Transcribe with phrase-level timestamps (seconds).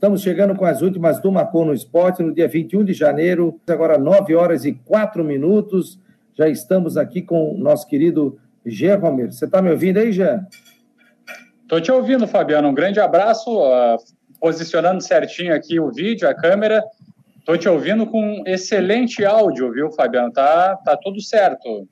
[0.00, 3.98] Estamos chegando com as últimas do Marcou no Esporte no dia 21 de janeiro, agora
[3.98, 6.00] 9 horas e 4 minutos.
[6.32, 9.30] Já estamos aqui com o nosso querido Jean Romero.
[9.30, 10.46] Você está me ouvindo aí, Jean?
[11.64, 12.68] Estou te ouvindo, Fabiano.
[12.68, 13.50] Um grande abraço.
[13.50, 13.98] Uh,
[14.40, 16.82] posicionando certinho aqui o vídeo, a câmera.
[17.38, 20.32] Estou te ouvindo com excelente áudio, viu, Fabiano?
[20.32, 21.86] Tá, tá tudo certo.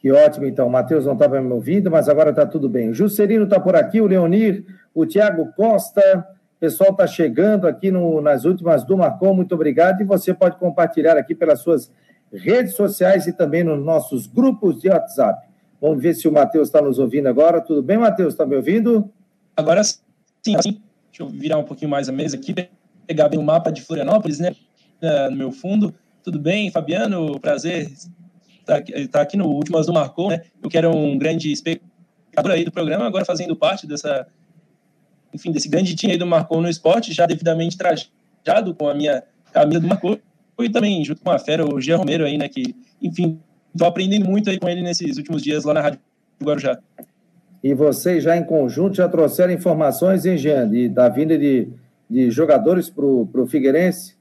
[0.00, 0.66] Que ótimo, então.
[0.66, 2.88] O Matheus não estava me ouvindo, mas agora está tudo bem.
[2.88, 6.34] O Juscelino está por aqui, o Leonir, o Tiago Costa.
[6.64, 9.34] Pessoal está chegando aqui no, nas últimas do Marcon.
[9.34, 10.00] Muito obrigado.
[10.00, 11.92] E você pode compartilhar aqui pelas suas
[12.32, 15.46] redes sociais e também nos nossos grupos de WhatsApp.
[15.78, 17.60] Vamos ver se o Matheus está nos ouvindo agora.
[17.60, 18.32] Tudo bem, Matheus?
[18.32, 19.12] Está me ouvindo?
[19.54, 19.98] Agora sim,
[20.62, 20.80] sim.
[21.10, 22.54] Deixa eu virar um pouquinho mais a mesa aqui,
[23.06, 24.56] pegar bem o mapa de Florianópolis, né?
[25.28, 25.94] No meu fundo.
[26.22, 27.38] Tudo bem, Fabiano?
[27.40, 27.92] Prazer
[28.58, 30.44] está tá aqui no Últimas do Marcou, né?
[30.62, 34.26] Eu que era um grande espectador aí do programa, agora fazendo parte dessa,
[35.34, 39.22] enfim, desse grande time aí do Marcou no esporte, já devidamente trajado com a minha
[39.52, 40.18] camisa do Marcou,
[40.60, 43.40] e também junto com a fera, o Jean Romero aí, né, que, enfim,
[43.74, 46.00] estou aprendendo muito aí com ele nesses últimos dias lá na Rádio
[46.42, 46.78] Guarujá.
[47.62, 51.68] E vocês já em conjunto já trouxeram informações, hein, Jean, de, da vinda de,
[52.08, 54.14] de jogadores para o Figueirense?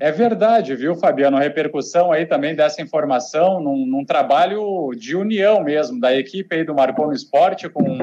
[0.00, 1.36] É verdade, viu, Fabiano?
[1.36, 6.64] A repercussão aí também dessa informação num, num trabalho de união mesmo, da equipe aí
[6.64, 7.98] do Marcon Esporte com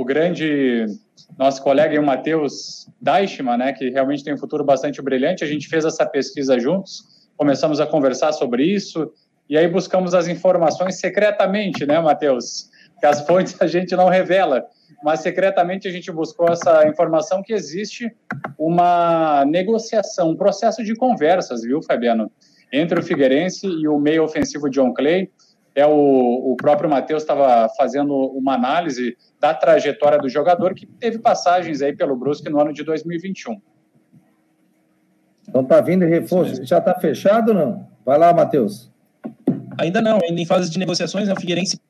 [0.00, 0.86] o grande
[1.38, 5.44] nosso colega o Matheus Deichmann, né, que realmente tem um futuro bastante brilhante.
[5.44, 7.04] A gente fez essa pesquisa juntos,
[7.36, 9.12] começamos a conversar sobre isso
[9.48, 12.68] e aí buscamos as informações secretamente, né, Matheus?
[12.98, 14.64] Que as fontes a gente não revela
[15.02, 18.12] mas secretamente a gente buscou essa informação que existe
[18.58, 22.30] uma negociação, um processo de conversas, viu, Fabiano,
[22.72, 25.30] entre o Figueirense e o meio ofensivo John Clay.
[25.74, 31.18] É o, o próprio Matheus estava fazendo uma análise da trajetória do jogador que teve
[31.18, 33.60] passagens aí pelo Brusque no ano de 2021.
[35.48, 36.64] Então tá vindo reforço.
[36.64, 37.88] Já está fechado ou não?
[38.04, 38.90] Vai lá, Matheus.
[39.78, 41.80] Ainda não, ainda em fase de negociações, né, o Figueirense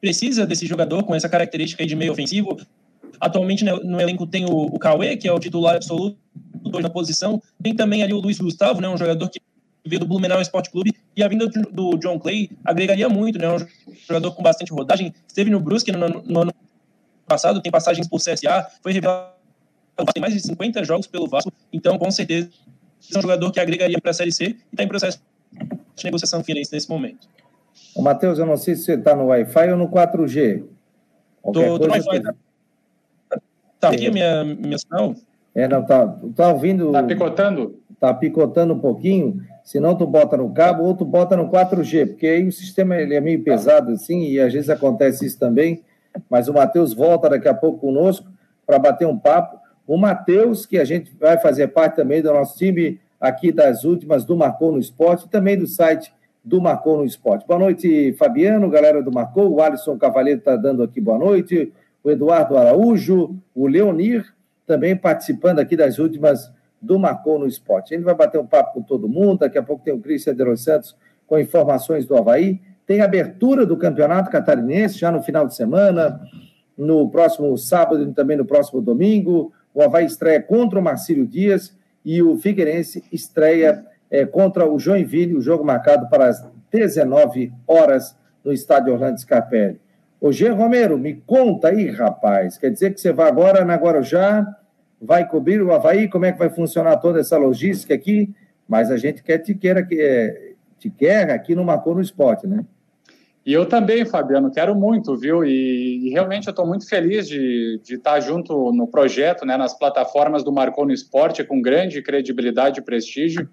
[0.00, 2.56] precisa desse jogador com essa característica de meio ofensivo.
[3.20, 6.18] Atualmente no, no elenco tem o, o Cauê, que é o titular absoluto
[6.80, 7.40] na posição.
[7.62, 9.40] Tem também ali o Luiz Gustavo, né, um jogador que
[9.84, 10.94] veio do Blumenau Esporte Clube.
[11.16, 13.58] E a vinda do, John Clay agregaria muito, né, um
[14.06, 15.12] jogador com bastante rodagem.
[15.26, 16.52] Esteve no Brusque no, no, no ano
[17.26, 19.32] passado, tem passagens por CSA, foi revelado
[20.12, 22.48] tem mais de 50 jogos pelo Vasco, então com certeza
[23.14, 25.20] é um jogador que agregaria para a Série C e está em processo
[25.94, 27.28] de negociação financeira nesse momento.
[27.94, 30.64] Ô, Matheus, eu não sei se você está no Wi-Fi ou no 4G.
[31.42, 32.20] Qualquer tô, tô no Wi-Fi.
[32.20, 33.40] Que...
[33.78, 35.14] Tá aqui a minha, minha sinal?
[35.54, 36.90] É, não, tá, tá ouvindo...
[36.92, 37.80] Tá picotando?
[38.00, 42.26] Tá picotando um pouquinho, senão tu bota no cabo ou tu bota no 4G, porque
[42.26, 45.82] aí o sistema ele é meio pesado assim, e às vezes acontece isso também,
[46.28, 48.30] mas o Matheus volta daqui a pouco conosco
[48.66, 49.58] para bater um papo.
[49.86, 54.24] O Matheus, que a gente vai fazer parte também do nosso time aqui das últimas
[54.24, 56.12] do Marcou no Esporte, e também do site
[56.44, 57.46] do Marcou no Esporte.
[57.46, 59.52] Boa noite, Fabiano, galera do Marcou.
[59.52, 61.72] O Alisson Cavaleiro está dando aqui boa noite.
[62.02, 64.24] O Eduardo Araújo, o Leonir,
[64.66, 67.94] também participando aqui das últimas do Marcou no Esporte.
[67.94, 69.38] Gente vai bater um papo com todo mundo.
[69.40, 72.60] Daqui a pouco tem o Cristian de Santos com informações do Havaí.
[72.84, 76.20] Tem abertura do Campeonato Catarinense já no final de semana,
[76.76, 79.52] no próximo sábado e também no próximo domingo.
[79.72, 85.36] O Havaí estreia contra o Marcílio Dias e o Figueirense estreia é, contra o Joinville,
[85.36, 89.80] o jogo marcado para as 19 horas no estádio Orlando Scarpelli.
[90.20, 90.48] Ô, G.
[90.50, 92.58] Romero, me conta aí, rapaz.
[92.58, 94.46] Quer dizer que você vai agora na Guarujá,
[95.02, 98.32] vai cobrir o Havaí, como é que vai funcionar toda essa logística aqui?
[98.68, 102.46] Mas a gente quer te queira que é, te quer aqui no Marcou no Esporte,
[102.46, 102.64] né?
[103.44, 105.44] E eu também, Fabiano, quero muito, viu?
[105.44, 109.76] E, e realmente eu estou muito feliz de, de estar junto no projeto, né, nas
[109.76, 113.48] plataformas do Marcou no Esporte, com grande credibilidade e prestígio.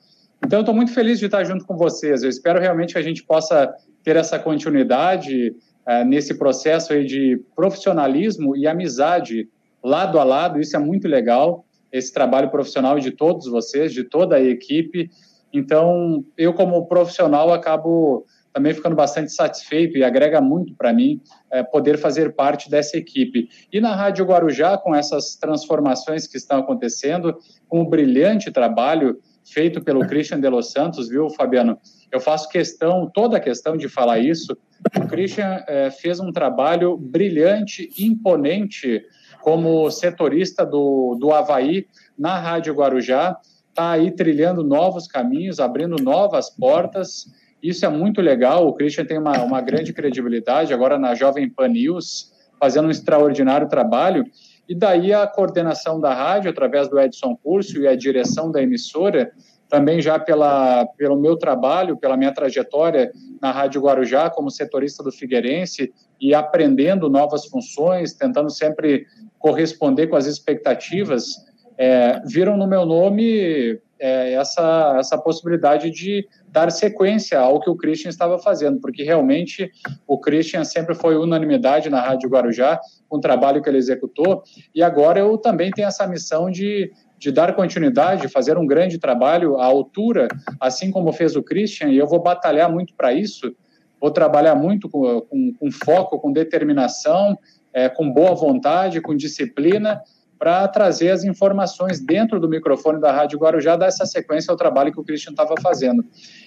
[0.46, 2.22] Então, eu estou muito feliz de estar junto com vocês.
[2.22, 3.74] Eu espero realmente que a gente possa
[4.04, 5.56] ter essa continuidade
[5.88, 9.50] uh, nesse processo aí de profissionalismo e amizade
[9.84, 10.60] lado a lado.
[10.60, 15.10] Isso é muito legal, esse trabalho profissional de todos vocês, de toda a equipe.
[15.52, 21.22] Então, eu, como profissional, acabo também ficando bastante satisfeito e agrega muito para mim
[21.52, 23.48] é, poder fazer parte dessa equipe.
[23.72, 27.38] E na Rádio Guarujá, com essas transformações que estão acontecendo,
[27.68, 31.78] com o brilhante trabalho feito pelo Christian de Los Santos, viu, Fabiano?
[32.12, 34.58] Eu faço questão, toda a questão de falar isso.
[34.98, 39.04] O Christian é, fez um trabalho brilhante, imponente,
[39.42, 41.88] como setorista do, do Havaí
[42.18, 43.38] na Rádio Guarujá.
[43.70, 47.28] Está aí trilhando novos caminhos, abrindo novas portas.
[47.62, 48.68] Isso é muito legal.
[48.68, 53.70] O Christian tem uma, uma grande credibilidade agora na Jovem Pan News, fazendo um extraordinário
[53.70, 54.26] trabalho.
[54.68, 59.32] E daí a coordenação da rádio, através do Edson Curso e a direção da emissora,
[59.70, 65.12] também já pela, pelo meu trabalho, pela minha trajetória na Rádio Guarujá como setorista do
[65.12, 69.06] Figueirense e aprendendo novas funções, tentando sempre
[69.40, 71.36] corresponder com as expectativas,
[71.78, 77.76] é, viram no meu nome é, essa, essa possibilidade de dar sequência ao que o
[77.76, 79.72] Christian estava fazendo, porque realmente
[80.08, 84.44] o Christian sempre foi unanimidade na Rádio Guarujá, com o trabalho que ele executou,
[84.74, 89.58] e agora eu também tenho essa missão de, de dar continuidade, fazer um grande trabalho
[89.58, 90.28] à altura,
[90.60, 93.56] assim como fez o Christian, e eu vou batalhar muito para isso,
[94.00, 97.38] vou trabalhar muito com, com, com foco, com determinação,
[97.74, 100.02] é, com boa vontade, com disciplina,
[100.40, 104.92] para trazer as informações dentro do microfone da Rádio Guarujá, dar essa sequência ao trabalho
[104.92, 106.06] que o Christian estava fazendo.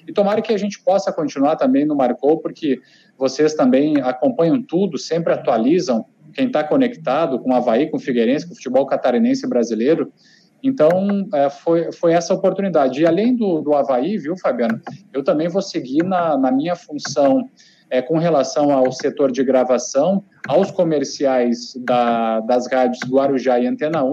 [0.08, 2.80] E tomara que a gente possa continuar também no Marcou, porque
[3.18, 8.46] vocês também acompanham tudo, sempre atualizam quem está conectado com o Havaí, com o Figueirense,
[8.46, 10.10] com o futebol catarinense brasileiro.
[10.62, 13.02] Então, é, foi, foi essa oportunidade.
[13.02, 14.80] E além do, do Havaí, viu, Fabiano,
[15.12, 17.46] eu também vou seguir na, na minha função
[17.92, 24.02] é, com relação ao setor de gravação, aos comerciais da, das rádios Guarujá e Antena
[24.02, 24.12] 1,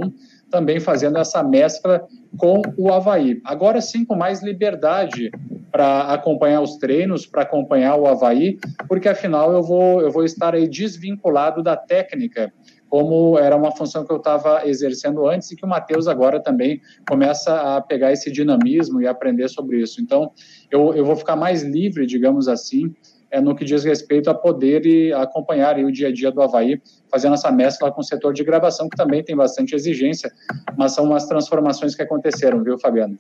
[0.52, 2.06] também fazendo essa mescla
[2.38, 3.40] com o Havaí.
[3.46, 5.32] Agora sim, com mais liberdade
[5.72, 10.54] para acompanhar os treinos, para acompanhar o Havaí, porque afinal eu vou, eu vou estar
[10.54, 12.52] aí desvinculado da técnica,
[12.90, 16.82] como era uma função que eu estava exercendo antes e que o Matheus agora também
[17.08, 20.02] começa a pegar esse dinamismo e aprender sobre isso.
[20.02, 20.32] Então,
[20.70, 22.94] eu, eu vou ficar mais livre, digamos assim,
[23.32, 26.82] é, no que diz respeito a poder e acompanhar o dia a dia do Havaí,
[27.12, 30.32] fazendo essa mescla com o setor de gravação, que também tem bastante exigência,
[30.76, 33.18] mas são umas transformações que aconteceram, viu, Fabiano?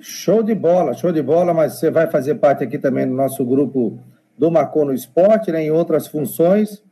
[0.00, 3.44] Show de bola, show de bola, mas você vai fazer parte aqui também do nosso
[3.44, 3.98] grupo
[4.38, 6.82] do Marcou no Esporte, né, em outras funções,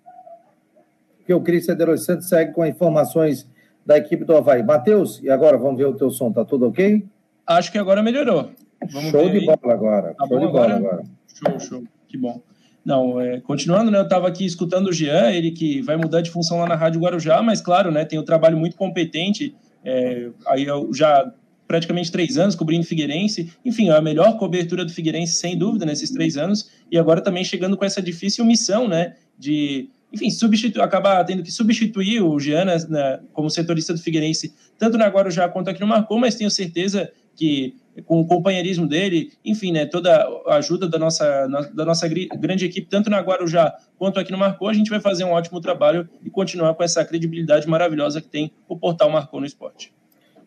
[1.24, 3.48] que o Cristian de Los Santos segue com informações
[3.86, 4.62] da equipe do Havaí.
[4.62, 7.06] Matheus, e agora vamos ver o teu som, tá tudo ok?
[7.46, 8.50] Acho que agora melhorou.
[8.92, 10.76] Vamos show de bola agora, tá show de bola agora.
[10.76, 11.17] agora.
[11.38, 11.84] Show, show.
[12.08, 12.40] Que bom.
[12.84, 16.30] Não, é, continuando, né, eu estava aqui escutando o Jean, ele que vai mudar de
[16.30, 19.54] função lá na Rádio Guarujá, mas claro, né, tem um trabalho muito competente,
[19.84, 21.30] é, aí eu já
[21.66, 26.38] praticamente três anos cobrindo Figueirense, enfim, a melhor cobertura do Figueirense, sem dúvida, nesses três
[26.38, 31.42] anos, e agora também chegando com essa difícil missão, né, de, enfim, substituir, acabar tendo
[31.42, 35.86] que substituir o Jean né, como setorista do Figueirense, tanto na Guarujá quanto aqui no
[35.86, 40.98] Marcou, mas tenho certeza que com o companheirismo dele, enfim, né, toda a ajuda da
[40.98, 45.00] nossa, da nossa grande equipe, tanto na Guarujá quanto aqui no Marcou, a gente vai
[45.00, 49.40] fazer um ótimo trabalho e continuar com essa credibilidade maravilhosa que tem o portal Marcou
[49.40, 49.92] no Esporte.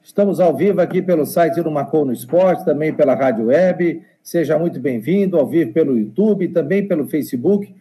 [0.03, 4.01] Estamos ao vivo aqui pelo site do Marcou no Esporte, também pela Rádio Web.
[4.23, 7.73] Seja muito bem-vindo, ao vivo pelo YouTube, também pelo Facebook.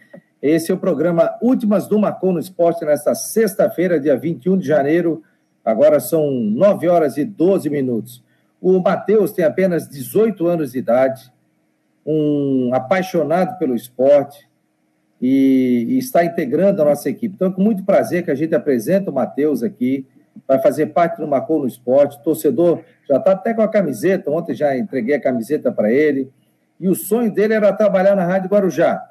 [0.42, 5.22] Esse é o programa Últimas do Marcou no Esporte, nesta sexta-feira, dia 21 de janeiro.
[5.64, 8.22] Agora são 9 horas e 12 minutos.
[8.60, 11.32] O Matheus tem apenas 18 anos de idade,
[12.04, 14.48] um apaixonado pelo esporte
[15.20, 17.34] e, e, está integrando a nossa equipe.
[17.34, 20.06] Então, é com muito prazer que a gente apresenta o Matheus aqui,
[20.46, 22.22] vai fazer parte do Macou no Esporte.
[22.22, 26.30] torcedor já está até com a camiseta, ontem já entreguei a camiseta para ele.
[26.78, 29.02] E o sonho dele era trabalhar na Rádio Guarujá.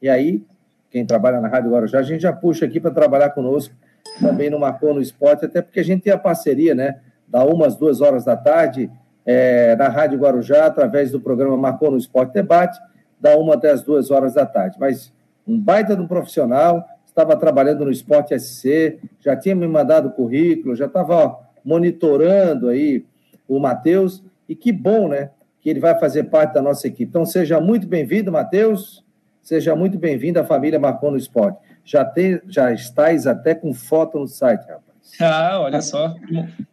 [0.00, 0.44] E aí,
[0.90, 3.74] quem trabalha na Rádio Guarujá, a gente já puxa aqui para trabalhar conosco
[4.20, 7.00] também no Macou no Esporte, até porque a gente tem a parceria, né?
[7.28, 8.90] Da uma às duas horas da tarde,
[9.24, 12.78] é, na Rádio Guarujá, através do programa Marcou no Esporte Debate,
[13.20, 14.76] da uma até as duas horas da tarde.
[14.78, 15.12] Mas
[15.46, 20.76] um baita de um profissional, estava trabalhando no Esporte SC, já tinha me mandado currículo,
[20.76, 23.04] já estava monitorando aí
[23.48, 27.08] o Matheus, e que bom, né, que ele vai fazer parte da nossa equipe.
[27.08, 29.04] Então, seja muito bem-vindo, Matheus,
[29.42, 31.58] seja muito bem-vindo à família Marcou no Esporte.
[31.84, 34.85] Já, tem, já estáis até com foto no site, rapaz.
[35.20, 36.14] Ah, olha só,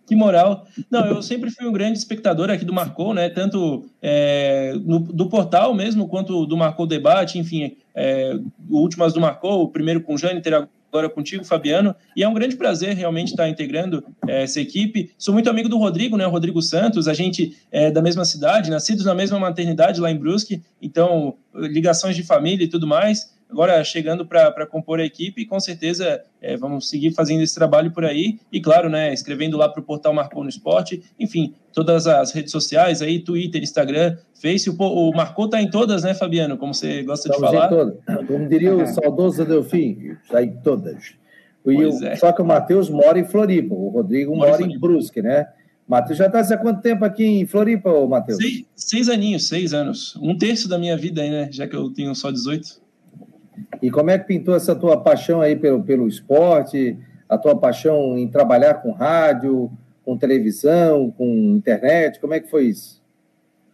[0.05, 0.65] que moral.
[0.89, 3.29] Não, eu sempre fui um grande espectador aqui do Marcou, né?
[3.29, 8.37] Tanto é, no, do portal mesmo, quanto do Marcou Debate, enfim, é,
[8.69, 11.95] Últimas do Marcou, o primeiro com o Jâniter, agora contigo, Fabiano.
[12.15, 15.11] E é um grande prazer realmente estar integrando é, essa equipe.
[15.17, 16.25] Sou muito amigo do Rodrigo, né?
[16.25, 20.61] Rodrigo Santos, a gente é da mesma cidade, nascidos na mesma maternidade lá em Brusque,
[20.81, 26.21] então ligações de família e tudo mais agora chegando para compor a equipe, com certeza
[26.41, 29.83] é, vamos seguir fazendo esse trabalho por aí, e claro, né, escrevendo lá para o
[29.83, 35.11] portal Marcou no Esporte, enfim, todas as redes sociais aí, Twitter, Instagram, Face, o, o
[35.15, 37.67] Marcou está em todas, né, Fabiano, como você gosta Estamos de falar.
[37.67, 38.27] Em todas.
[38.27, 41.13] Como diria o saudoso Delfim, está em todas.
[41.65, 42.15] E é.
[42.17, 45.47] Só que o Matheus mora em Floripa, o Rodrigo mora, mora em Brusque, né?
[45.87, 48.37] Matheus já está há quanto tempo aqui em Floripa, Matheus?
[48.37, 50.15] Seis, seis aninhos, seis anos.
[50.21, 51.49] Um terço da minha vida aí, né?
[51.51, 52.82] Já que eu tenho só 18.
[53.81, 56.97] E como é que pintou essa tua paixão aí pelo, pelo esporte?
[57.33, 59.71] a tua paixão em trabalhar com rádio,
[60.05, 62.19] com televisão, com internet?
[62.19, 63.01] Como é que foi isso?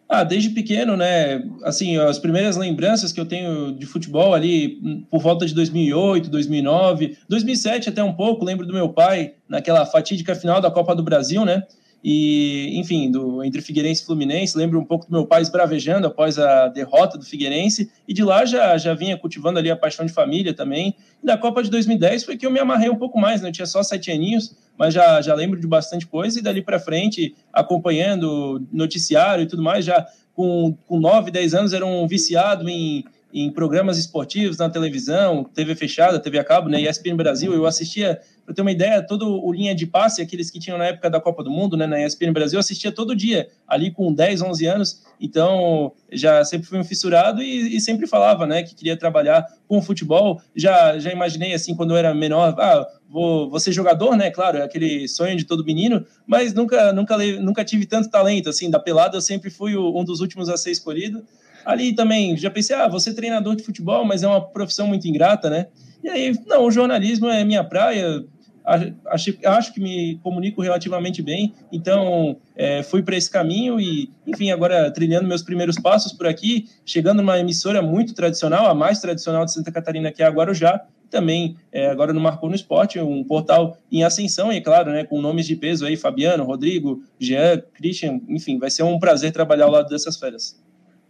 [0.08, 1.44] Ah, desde pequeno, né?
[1.64, 7.18] Assim, as primeiras lembranças que eu tenho de futebol ali por volta de 2008, 2009,
[7.28, 11.46] 2007 até um pouco, lembro do meu pai naquela fatídica final da Copa do Brasil,
[11.46, 11.64] né?
[12.03, 16.39] E, enfim, do, entre Figueirense e Fluminense, lembro um pouco do meu pai esbravejando após
[16.39, 20.13] a derrota do Figueirense, e de lá já, já vinha cultivando ali a paixão de
[20.13, 20.96] família também.
[21.22, 23.51] E da Copa de 2010 foi que eu me amarrei um pouco mais, né?
[23.51, 27.36] Tinha só sete aninhos, mas já, já lembro de bastante coisa, e dali para frente,
[27.51, 33.03] acompanhando noticiário e tudo mais, já com, com 9, 10 anos, era um viciado em,
[33.34, 38.22] em programas esportivos na televisão, TV fechada, TV a cabo, né, ESPN Brasil, eu assistia
[38.50, 41.22] para ter uma ideia, todo o linha de passe, aqueles que tinham na época da
[41.22, 45.03] Copa do Mundo, né, na ESPN Brasil, assistia todo dia, ali com 10, 11 anos,
[45.22, 49.79] então já sempre fui um fissurado e, e sempre falava, né, que queria trabalhar com
[49.84, 54.32] futebol, já, já imaginei, assim, quando eu era menor, ah, vou, vou ser jogador, né,
[54.32, 58.68] claro, é aquele sonho de todo menino, mas nunca, nunca, nunca tive tanto talento, assim,
[58.68, 61.24] da pelada eu sempre fui o, um dos últimos a ser escolhido,
[61.63, 65.51] ali também já pensei, ah, ser treinador de futebol, mas é uma profissão muito ingrata,
[65.51, 65.68] né,
[66.03, 68.24] e aí, não, o jornalismo é minha praia,
[69.06, 74.52] acho, acho que me comunico relativamente bem, então é, fui para esse caminho e, enfim,
[74.52, 79.46] agora trilhando meus primeiros passos por aqui, chegando numa emissora muito tradicional, a mais tradicional
[79.46, 83.24] de Santa Catarina, que é a Guarujá, também é, agora no Marcou no Esporte, um
[83.24, 88.22] portal em ascensão, e claro, né, com nomes de peso aí, Fabiano, Rodrigo, Jean, Christian,
[88.30, 90.60] enfim, vai ser um prazer trabalhar ao lado dessas férias.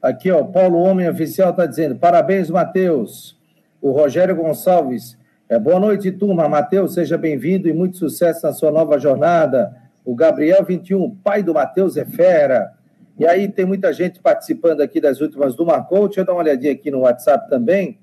[0.02, 3.38] Aqui, ó, Paulo Homem Oficial está dizendo, parabéns, Matheus.
[3.82, 5.18] O Rogério Gonçalves,
[5.50, 6.48] é, boa noite, turma.
[6.48, 9.76] Matheus, seja bem-vindo e muito sucesso na sua nova jornada.
[10.06, 12.72] O Gabriel 21, pai do Matheus é fera.
[13.18, 16.06] E aí tem muita gente participando aqui das últimas do Marcou.
[16.06, 17.98] Deixa eu dar uma olhadinha aqui no WhatsApp também.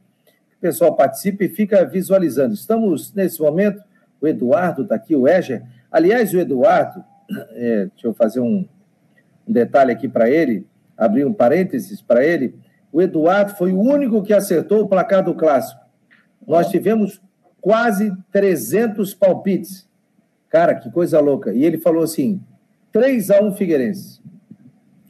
[0.59, 2.53] O pessoal participa e fica visualizando.
[2.53, 3.81] Estamos, nesse momento,
[4.21, 5.63] o Eduardo está aqui, o Eger.
[5.89, 7.05] Aliás, o Eduardo,
[7.55, 8.67] é, deixa eu fazer um,
[9.47, 10.67] um detalhe aqui para ele,
[10.99, 12.57] abrir um parênteses para ele.
[12.93, 15.81] O Eduardo foi o único que acertou o placar do clássico.
[16.45, 17.21] Nós tivemos
[17.67, 19.89] quase 300 palpites.
[20.49, 21.53] Cara, que coisa louca.
[21.53, 22.41] E ele falou assim:
[22.93, 24.23] 3 a 1 Figueirense.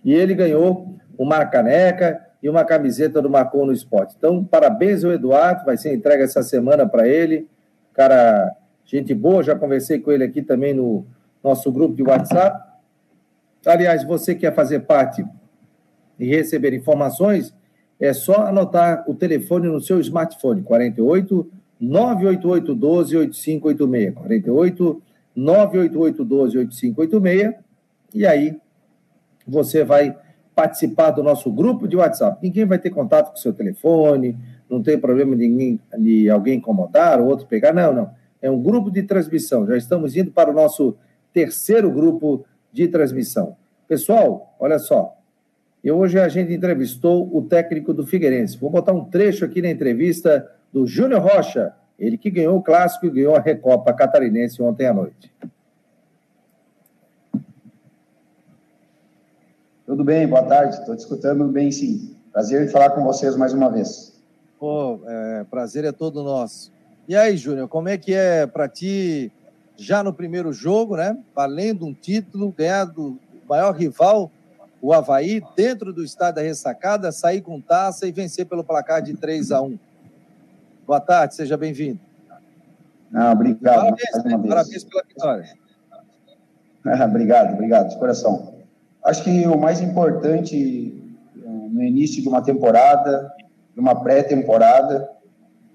[0.03, 4.15] E ele ganhou uma caneca e uma camiseta do Marcon no Esporte.
[4.17, 7.47] Então, parabéns ao Eduardo, vai ser entregue essa semana para ele.
[7.93, 11.05] Cara, gente boa, já conversei com ele aqui também no
[11.45, 12.59] nosso grupo de WhatsApp.
[13.67, 15.23] Aliás, você quer fazer parte
[16.19, 17.55] e receber informações,
[18.01, 24.15] é só anotar o telefone no seu smartphone, 48 988 12 8586.
[24.15, 25.03] 48
[25.35, 27.55] 988 12 8586.
[28.15, 28.57] E aí
[29.47, 30.17] você vai
[30.55, 32.39] participar do nosso grupo de WhatsApp.
[32.43, 34.37] Ninguém vai ter contato com o seu telefone,
[34.71, 37.75] não tem problema de, ninguém, de alguém incomodar ou outro pegar.
[37.75, 38.11] Não, não.
[38.41, 39.67] É um grupo de transmissão.
[39.67, 40.97] Já estamos indo para o nosso
[41.33, 43.57] terceiro grupo de transmissão.
[43.87, 45.15] Pessoal, olha só.
[45.85, 48.59] Eu hoje a gente entrevistou o técnico do Figueirense.
[48.59, 53.07] Vou botar um trecho aqui na entrevista do Júnior Rocha, ele que ganhou o clássico
[53.07, 55.33] e ganhou a Recopa Catarinense ontem à noite.
[59.87, 60.77] Tudo bem, boa tarde.
[60.77, 62.15] Estou te escutando bem, sim.
[62.31, 64.21] Prazer em falar com vocês mais uma vez.
[64.61, 66.71] Pô, é, prazer é todo nosso.
[67.09, 69.33] E aí, Júnior, como é que é para ti,
[69.79, 71.17] já no primeiro jogo, né?
[71.35, 73.19] Valendo um título, ganhar do
[73.49, 74.31] maior rival,
[74.83, 79.15] o Havaí, dentro do estádio da ressacada, sair com taça e vencer pelo placar de
[79.15, 79.86] 3 a 1
[80.87, 81.99] Boa tarde, seja bem-vindo.
[83.13, 83.97] Ah, obrigado.
[83.97, 84.49] Parabéns, né?
[84.49, 85.49] parabéns pela vitória.
[86.89, 88.55] Ah, obrigado, obrigado, de coração.
[89.05, 90.95] Acho que o mais importante
[91.37, 93.29] eh, no início de uma temporada,
[93.75, 95.11] de uma pré-temporada,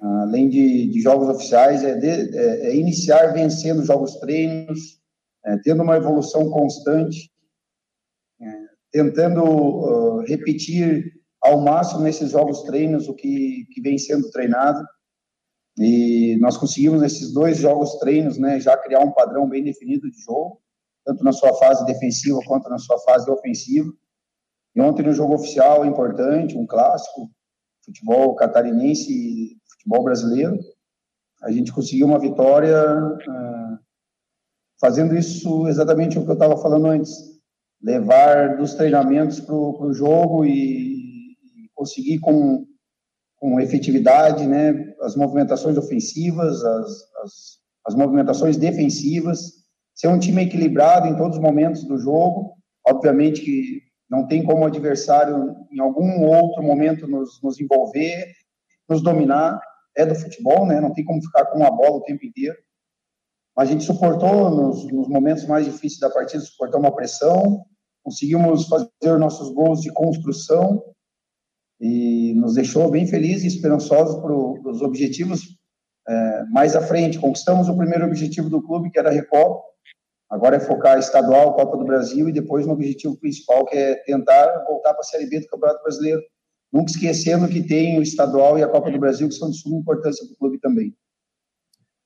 [0.01, 5.01] além de, de, jogos oficiais, é, de, é, é, iniciar vencendo jogos treinos,
[5.46, 7.30] é, tendo uma evolução constante,
[8.41, 8.48] é,
[8.89, 14.82] tentando uh, repetir ao máximo nesses jogos treinos o que, que vem sendo treinado.
[15.78, 20.20] E nós conseguimos nesses dois jogos treinos, né, já criar um padrão bem definido de
[20.20, 20.62] jogo,
[21.06, 23.92] tanto na sua fase defensiva quanto na sua fase ofensiva.
[24.75, 27.32] E ontem no jogo oficial importante, um clássico,
[27.84, 30.58] futebol catarinense e futebol brasileiro,
[31.42, 33.80] a gente conseguiu uma vitória uh,
[34.80, 37.12] fazendo isso exatamente o que eu estava falando antes,
[37.82, 42.66] levar dos treinamentos para o jogo e, e conseguir com
[43.41, 46.88] com efetividade, né, as movimentações ofensivas, as,
[47.24, 47.33] as,
[47.88, 49.53] as movimentações defensivas,
[49.95, 52.53] ser um time equilibrado em todos os momentos do jogo.
[52.88, 58.31] Obviamente que não tem como o adversário, em algum outro momento, nos, nos envolver,
[58.88, 59.60] nos dominar.
[59.98, 60.79] É do futebol, né?
[60.79, 62.55] Não tem como ficar com a bola o tempo inteiro.
[63.57, 67.65] a gente suportou nos, nos momentos mais difíceis da partida, suportou uma pressão,
[68.03, 70.81] conseguimos fazer nossos gols de construção
[71.82, 75.58] e nos deixou bem felizes e esperançosos para os objetivos
[76.08, 77.18] é, mais à frente.
[77.18, 79.64] Conquistamos o primeiro objetivo do clube, que era a Recopa,
[80.30, 84.64] agora é focar estadual, Copa do Brasil e depois no objetivo principal, que é tentar
[84.68, 86.22] voltar para a Série B do Campeonato Brasileiro,
[86.72, 89.78] nunca esquecendo que tem o estadual e a Copa do Brasil, que são de suma
[89.78, 90.96] importância para o clube também.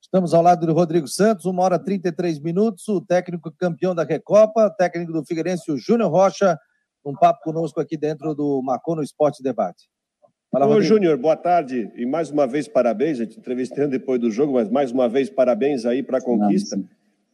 [0.01, 4.03] Estamos ao lado do Rodrigo Santos, uma hora e 33 minutos, o técnico campeão da
[4.03, 6.57] Recopa, técnico do Figueirense, o Júnior Rocha,
[7.05, 9.87] um papo conosco aqui dentro do Marcou no Esporte Debate.
[10.51, 14.31] Fala, Ô, Júnior, boa tarde e mais uma vez parabéns, a gente entrevistando depois do
[14.31, 16.81] jogo, mas mais uma vez parabéns aí para a conquista.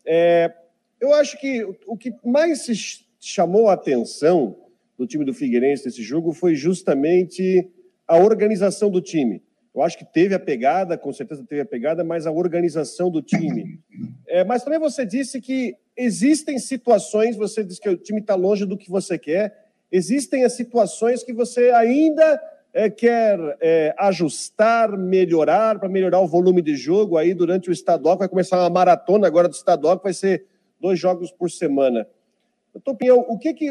[0.05, 0.51] É,
[0.99, 2.73] eu acho que o que mais se
[3.19, 4.57] chamou a atenção
[4.97, 7.69] do time do Figueirense nesse jogo foi justamente
[8.07, 9.41] a organização do time.
[9.73, 13.21] Eu acho que teve a pegada, com certeza teve a pegada, mas a organização do
[13.21, 13.79] time.
[14.27, 18.65] É, mas também você disse que existem situações, você disse que o time está longe
[18.65, 19.60] do que você quer,
[19.91, 22.41] existem as situações que você ainda
[22.73, 28.17] é, quer é, ajustar, melhorar, para melhorar o volume de jogo aí durante o estadual,
[28.17, 30.45] vai começar uma maratona agora do estadual, que vai ser
[30.79, 32.07] dois jogos por semana.
[32.73, 33.69] Doutor Pinhão, o que que,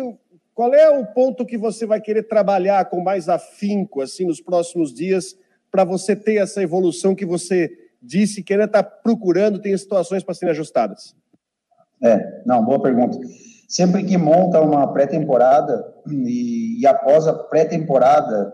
[0.55, 4.93] qual é o ponto que você vai querer trabalhar com mais afinco, assim, nos próximos
[4.93, 5.37] dias,
[5.71, 7.71] para você ter essa evolução que você
[8.03, 11.17] disse que ainda está procurando, tem situações para serem ajustadas?
[12.03, 13.19] É, não, boa pergunta.
[13.71, 18.53] Sempre que monta uma pré-temporada e, e, após a pré-temporada,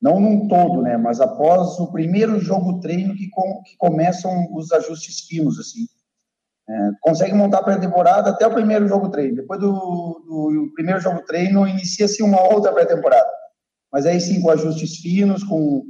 [0.00, 4.70] não num todo, né, mas após o primeiro jogo treino que, com, que começam os
[4.70, 5.86] ajustes finos, assim.
[6.68, 9.34] É, consegue montar a pré-temporada até o primeiro jogo treino.
[9.34, 13.28] Depois do, do primeiro jogo treino, inicia-se uma outra pré-temporada.
[13.92, 15.82] Mas aí sim, com ajustes finos, com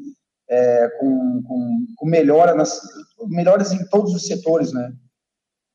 [0.49, 2.81] é, com, com, com melhora nas,
[3.27, 4.93] melhores em todos os setores, né?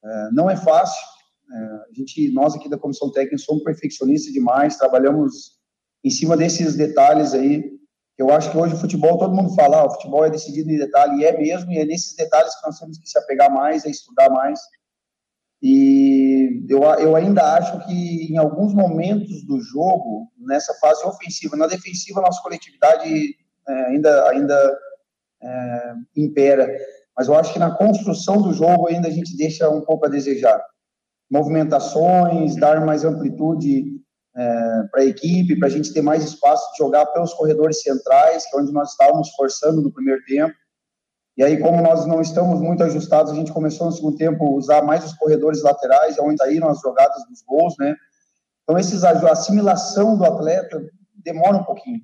[0.03, 1.10] É, não é fácil.
[1.53, 5.59] É, a gente, nós aqui da comissão técnica somos perfeccionistas demais, trabalhamos
[6.03, 7.71] em cima desses detalhes aí.
[8.17, 10.77] Eu acho que hoje o futebol, todo mundo fala, ah, o futebol é decidido em
[10.77, 13.85] detalhe, e é mesmo, e é nesses detalhes que nós temos que se apegar mais,
[13.85, 14.59] é estudar mais.
[15.61, 21.67] E eu, eu ainda acho que em alguns momentos do jogo, nessa fase ofensiva, na
[21.67, 23.35] defensiva, nossa coletividade
[23.67, 24.79] é, ainda, ainda
[25.41, 26.67] é, impera.
[27.15, 30.09] Mas eu acho que na construção do jogo ainda a gente deixa um pouco a
[30.09, 30.59] desejar.
[31.31, 34.01] Movimentações, dar mais amplitude
[34.35, 38.45] é, para a equipe, para a gente ter mais espaço de jogar pelos corredores centrais,
[38.49, 40.53] que é onde nós estávamos forçando no primeiro tempo.
[41.37, 44.51] E aí, como nós não estamos muito ajustados, a gente começou no segundo tempo a
[44.51, 47.95] usar mais os corredores laterais, é onde saíram as jogadas dos gols, né?
[48.63, 50.81] Então, esses, a assimilação do atleta
[51.23, 52.01] demora um pouquinho.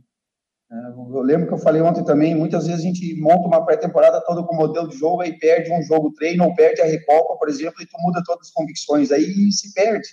[0.69, 4.21] É, eu lembro que eu falei ontem também, muitas vezes a gente monta uma pré-temporada
[4.25, 7.47] toda com modelo de jogo, aí perde um jogo treino, ou perde a Recopa, por
[7.47, 10.07] exemplo, e tu muda todas as convicções, aí se perde.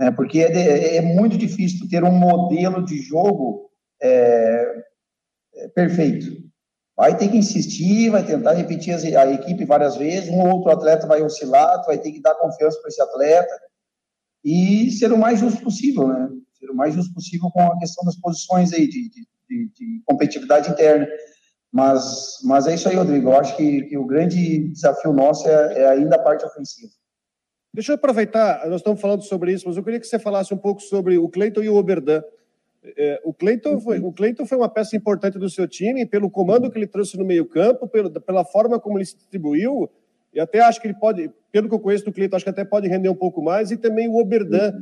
[0.00, 3.70] É, porque é, de, é, muito difícil ter um modelo de jogo
[4.00, 4.84] é,
[5.54, 6.40] é, perfeito.
[6.96, 11.06] Vai ter que insistir, vai tentar repetir a equipe várias vezes, um ou outro atleta
[11.06, 13.60] vai oscilar, tu vai ter que dar confiança para esse atleta
[14.42, 16.30] e ser o mais justo possível, né?
[16.58, 20.02] Ser o mais justo possível com a questão das posições aí de, de de, de
[20.06, 21.08] competitividade interna.
[21.72, 23.28] Mas, mas é isso aí, Rodrigo.
[23.28, 26.92] Eu acho que, que o grande desafio nosso é, é, ainda a parte ofensiva.
[27.72, 30.58] Deixa eu aproveitar, nós estamos falando sobre isso, mas eu queria que você falasse um
[30.58, 32.20] pouco sobre o Cleiton e o Oberdan.
[32.96, 34.12] É, o, Cleiton foi, o
[34.46, 37.88] foi uma peça importante do seu time, pelo comando que ele trouxe no meio-campo,
[38.26, 39.88] pela forma como ele se distribuiu,
[40.34, 42.64] e até acho que ele pode, pelo que eu conheço do Cleiton, acho que até
[42.64, 44.72] pode render um pouco mais, e também o Oberdan.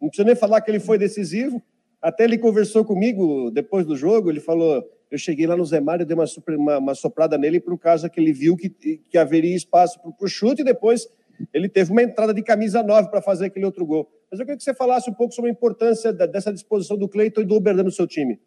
[0.00, 1.62] Não precisa nem falar que ele foi decisivo,
[2.02, 6.04] até ele conversou comigo depois do jogo, ele falou, eu cheguei lá no Zé Mário,
[6.04, 9.54] dei uma, super, uma, uma soprada nele por causa que ele viu que, que haveria
[9.54, 11.06] espaço para o chute e depois
[11.52, 14.08] ele teve uma entrada de camisa 9 para fazer aquele outro gol.
[14.30, 17.08] Mas eu queria que você falasse um pouco sobre a importância da, dessa disposição do
[17.08, 18.40] Cleiton e do Oberdan no seu time.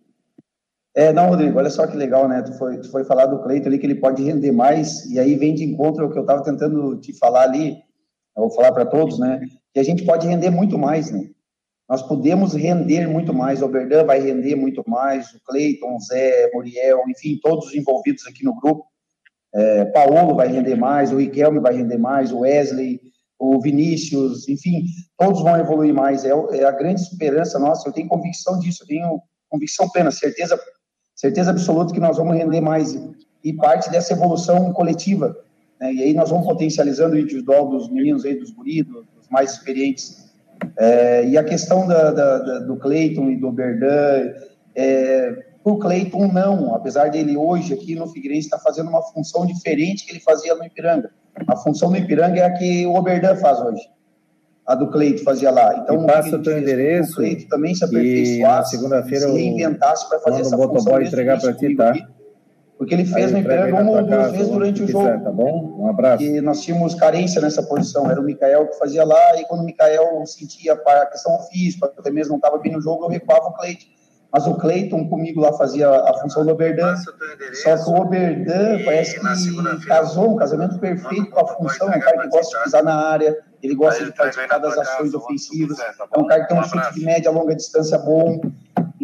[0.95, 2.41] É, não, Rodrigo, olha só que legal, né?
[2.41, 5.35] Tu foi, tu foi falar do Cleiton ali, que ele pode render mais, e aí
[5.35, 7.77] vem de encontro ao que eu estava tentando te falar ali,
[8.35, 9.41] eu vou falar para todos, né?
[9.73, 11.29] Que a gente pode render muito mais, né?
[11.87, 13.61] Nós podemos render muito mais.
[13.61, 18.43] O Oberdan vai render muito mais, o Cleiton, Zé, Muriel, enfim, todos os envolvidos aqui
[18.43, 18.85] no grupo.
[19.53, 22.99] É, Paulo vai render mais, o Riquelme vai render mais, o Wesley,
[23.39, 24.85] o Vinícius, enfim,
[25.17, 26.25] todos vão evoluir mais.
[26.25, 30.59] É, é, a grande esperança nossa, eu tenho convicção disso, eu tenho convicção plena, certeza,
[31.15, 32.97] certeza absoluta que nós vamos render mais.
[33.43, 35.37] E parte dessa evolução coletiva.
[35.79, 35.93] Né?
[35.93, 40.24] E aí nós vamos potencializando o individual dos meninos aí, dos guris, dos mais experientes
[40.77, 44.33] é, e a questão da, da, da, do Cleiton e do Berdan,
[44.75, 49.45] é, o Cleiton não, apesar dele hoje aqui no Figueirense estar tá fazendo uma função
[49.45, 51.09] diferente que ele fazia no Ipiranga.
[51.47, 53.81] A função do Ipiranga é a que o Oberdan faz hoje.
[54.65, 55.77] A do Cleito fazia lá.
[55.77, 57.13] Então, e passa o teu endereço.
[57.13, 61.01] O Cleito também se aperfeiçoasse, segunda-feira se reinventasse para fazer essa função.
[61.01, 61.93] Entregar para ti, tá?
[62.77, 65.23] Porque ele fez uma ou duas vezes durante o jogo.
[65.23, 65.77] tá bom?
[65.79, 66.23] Um abraço.
[66.23, 68.09] E nós tínhamos carência nessa posição.
[68.11, 72.11] Era o Mikael que fazia lá, e quando o Mikael sentia a questão física, até
[72.11, 73.85] mesmo não estava bem no jogo, eu recuava o Cleiton.
[74.35, 76.93] Mas o Cleiton comigo lá fazia a função do Oberdan.
[77.63, 81.93] Só que o Oberdan parece que casou um casamento perfeito com a função.
[81.93, 85.13] É um cara que gosta de pisar na área, ele gosta de participar das ações
[85.13, 85.79] ofensivas.
[85.79, 88.41] É um cara que tem um chute de média, longa distância bom.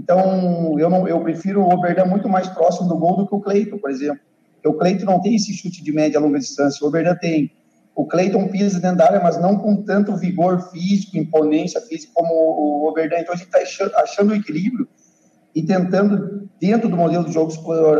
[0.02, 3.40] Então, eu, não, eu prefiro o Oberdan muito mais próximo do gol do que o
[3.40, 4.20] Cleiton, por exemplo.
[4.56, 6.84] Porque o Cleiton não tem esse chute de média, longa distância.
[6.84, 7.52] O Oberdan tem.
[7.96, 12.34] O Cleiton pisa dentro da área, mas não com tanto vigor físico, imponência física como
[12.34, 13.20] o Oberdan.
[13.20, 14.88] Então, a gente está achando o equilíbrio
[15.54, 17.52] e tentando, dentro do modelo de jogo,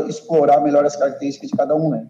[0.08, 2.08] explorar, melhor as características de cada um, né?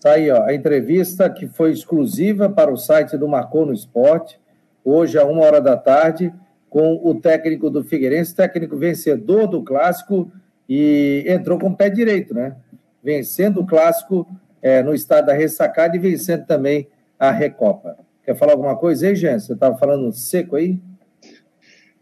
[0.00, 4.40] Tá aí, ó, a entrevista que foi exclusiva para o site do Marcou no Esporte,
[4.84, 6.32] hoje, a uma hora da tarde,
[6.70, 10.30] com o técnico do Figueirense, técnico vencedor do clássico
[10.68, 12.54] e entrou com o pé direito, né?
[13.02, 14.26] Vencendo o clássico
[14.62, 16.86] é, no estado da ressacada e vencendo também
[17.18, 17.98] a Recopa.
[18.24, 19.38] Quer falar alguma coisa aí, Jean?
[19.38, 20.78] Você estava falando seco aí?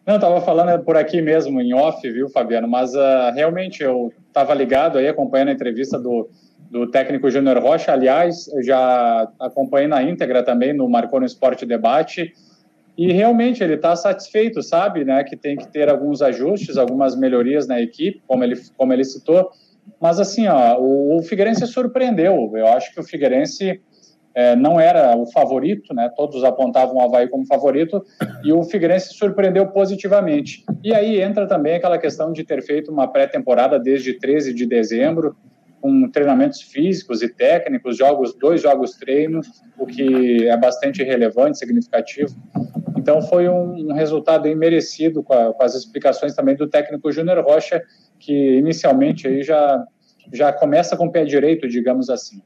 [0.06, 2.68] Não, estava falando por aqui mesmo, em off, viu, Fabiano?
[2.68, 6.28] Mas uh, realmente eu estava ligado aí, acompanhando a entrevista do,
[6.70, 7.92] do técnico Júnior Rocha.
[7.92, 12.34] Aliás, já acompanhei na íntegra também no Marcou no Esporte Debate.
[12.98, 17.68] E realmente ele está satisfeito, sabe, né, que tem que ter alguns ajustes, algumas melhorias
[17.68, 19.48] na equipe, como ele, como ele citou.
[20.00, 22.50] Mas assim, ó, o, o Figueirense surpreendeu.
[22.56, 23.80] Eu acho que o Figueirense
[24.34, 26.10] é, não era o favorito, né?
[26.16, 28.04] Todos apontavam o Havaí como favorito
[28.44, 30.64] e o Figueirense surpreendeu positivamente.
[30.82, 35.36] E aí entra também aquela questão de ter feito uma pré-temporada desde 13 de dezembro,
[35.80, 39.40] com treinamentos físicos e técnicos, jogos, dois jogos treino,
[39.78, 42.34] o que é bastante relevante, significativo.
[43.08, 47.42] Então foi um, resultado aí merecido com, a, com, as explicações também do técnico Júnior
[47.42, 47.82] Rocha,
[48.18, 49.82] que inicialmente aí já,
[50.30, 52.42] já começa com o pé direito, digamos assim.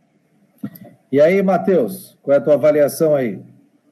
[1.11, 3.41] E aí, Matheus, qual é a tua avaliação aí?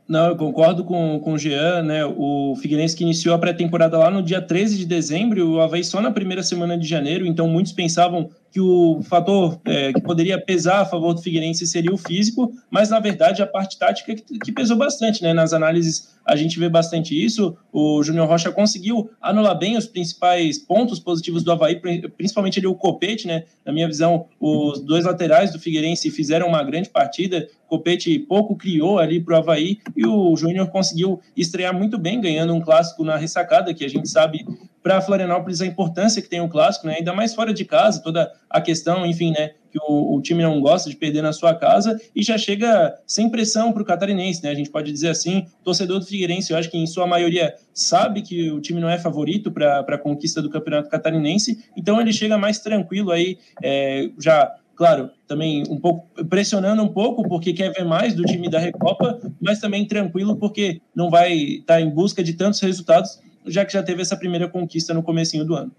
[0.06, 2.04] Não, eu concordo com, com o Jean, né?
[2.04, 6.00] O Figueirense que iniciou a pré-temporada lá no dia 13 de dezembro, o Havaí só
[6.00, 10.80] na primeira semana de janeiro, então muitos pensavam que o fator é, que poderia pesar
[10.80, 14.52] a favor do Figueirense seria o físico, mas na verdade a parte tática que, que
[14.52, 15.32] pesou bastante, né?
[15.32, 17.56] Nas análises a gente vê bastante isso.
[17.72, 21.80] O Júnior Rocha conseguiu anular bem os principais pontos positivos do Havaí,
[22.16, 23.44] principalmente ali o Copete, né?
[23.64, 27.48] Na minha visão, os dois laterais do Figueirense fizeram uma grande partida.
[27.68, 32.52] Copete pouco criou ali para o Havaí e o Júnior conseguiu estrear muito bem, ganhando
[32.52, 34.44] um clássico na ressacada, que a gente sabe
[34.82, 36.96] para Florianópolis a importância que tem o clássico, né?
[36.98, 39.50] Ainda mais fora de casa, toda a questão, enfim, né?
[39.70, 43.28] Que o, o time não gosta de perder na sua casa e já chega sem
[43.28, 44.50] pressão para o catarinense, né?
[44.50, 48.22] A gente pode dizer assim, torcedor do Figueirense, eu acho que em sua maioria sabe
[48.22, 52.38] que o time não é favorito para a conquista do campeonato catarinense, então ele chega
[52.38, 57.84] mais tranquilo aí, é, já claro, também um pouco pressionando um pouco porque quer ver
[57.84, 62.24] mais do time da Recopa, mas também tranquilo porque não vai estar tá em busca
[62.24, 65.72] de tantos resultados já que já teve essa primeira conquista no comecinho do ano.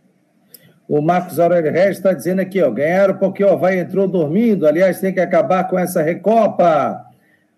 [0.87, 4.99] O Marcos Aurélio Regis está dizendo aqui, ó, ganharam porque o Havaí entrou dormindo, aliás,
[4.99, 7.05] tem que acabar com essa Recopa.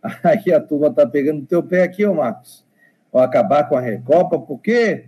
[0.24, 2.63] Aí a turma está pegando o teu pé aqui, ó, Marcos.
[3.12, 5.06] Ó, acabar com a Recopa, por quê?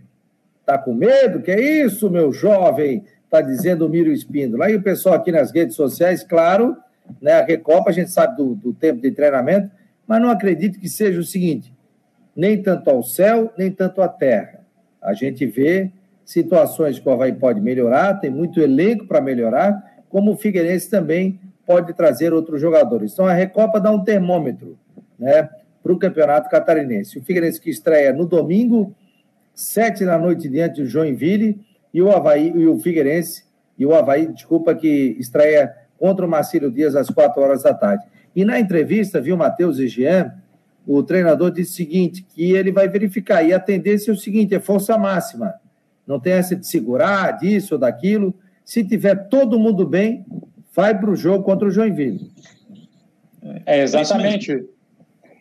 [0.65, 1.41] Tá com medo?
[1.41, 3.03] Que é isso, meu jovem?
[3.25, 4.65] Está dizendo o Miro Espíndola.
[4.65, 6.75] Aí o pessoal aqui nas redes sociais, claro,
[7.21, 9.69] né, a Recopa, a gente sabe do, do tempo de treinamento,
[10.07, 11.71] mas não acredito que seja o seguinte,
[12.35, 14.64] nem tanto ao céu, nem tanto à terra.
[15.05, 15.91] A gente vê
[16.25, 21.39] situações que o Havaí pode melhorar, tem muito elenco para melhorar, como o Figueirense também
[21.65, 23.13] pode trazer outros jogadores.
[23.13, 24.77] Então a Recopa dá um termômetro
[25.17, 25.49] né,
[25.83, 27.19] para o Campeonato Catarinense.
[27.19, 28.93] O Figueirense que estreia no domingo,
[29.53, 31.59] sete da noite diante do Joinville,
[31.93, 33.45] e o Havaí e o Figueirense,
[33.77, 38.05] e o Havaí, desculpa, que estreia contra o Marcílio Dias às quatro horas da tarde.
[38.35, 40.33] E na entrevista, viu, Matheus e Jean,
[40.87, 44.53] o treinador disse o seguinte, que ele vai verificar, e a tendência é o seguinte,
[44.53, 45.55] é força máxima.
[46.05, 48.33] Não tem essa de segurar, disso ou daquilo.
[48.63, 50.25] Se tiver todo mundo bem,
[50.75, 52.31] vai para o jogo contra o Joinville.
[53.65, 54.51] É, exatamente.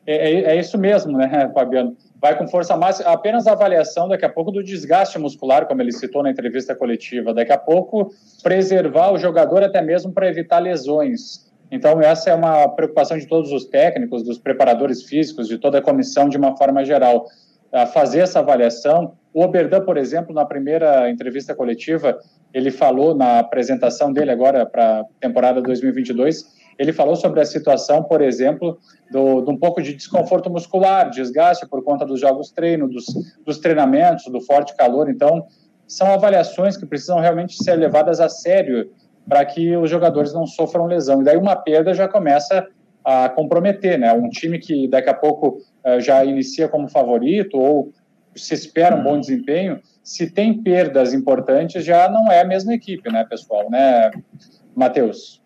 [0.06, 1.96] É, é, é, isso mesmo, né, Fabiano?
[2.20, 5.92] Vai com força máxima, apenas a avaliação daqui a pouco do desgaste muscular, como ele
[5.92, 7.34] citou na entrevista coletiva.
[7.34, 11.52] Daqui a pouco, preservar o jogador até mesmo para evitar lesões.
[11.70, 15.82] Então, essa é uma preocupação de todos os técnicos, dos preparadores físicos, de toda a
[15.82, 17.26] comissão, de uma forma geral,
[17.72, 19.14] a fazer essa avaliação.
[19.32, 22.18] O Oberdan, por exemplo, na primeira entrevista coletiva,
[22.52, 26.44] ele falou na apresentação dele agora para a temporada 2022
[26.78, 28.78] Ele falou sobre a situação, por exemplo,
[29.10, 33.06] do, de um pouco de desconforto muscular, desgaste por conta dos jogos treino, dos,
[33.44, 35.10] dos treinamentos, do forte calor.
[35.10, 35.46] Então,
[35.86, 38.90] são avaliações que precisam realmente ser levadas a sério
[39.28, 41.20] para que os jogadores não sofram lesão.
[41.22, 42.66] E daí uma perda já começa
[43.04, 44.12] a comprometer, né?
[44.12, 47.92] Um time que daqui a pouco uh, já inicia como favorito ou
[48.34, 53.10] se espera um bom desempenho, se tem perdas importantes, já não é a mesma equipe,
[53.12, 53.70] né, pessoal?
[53.70, 54.10] Né,
[54.74, 55.43] Matheus?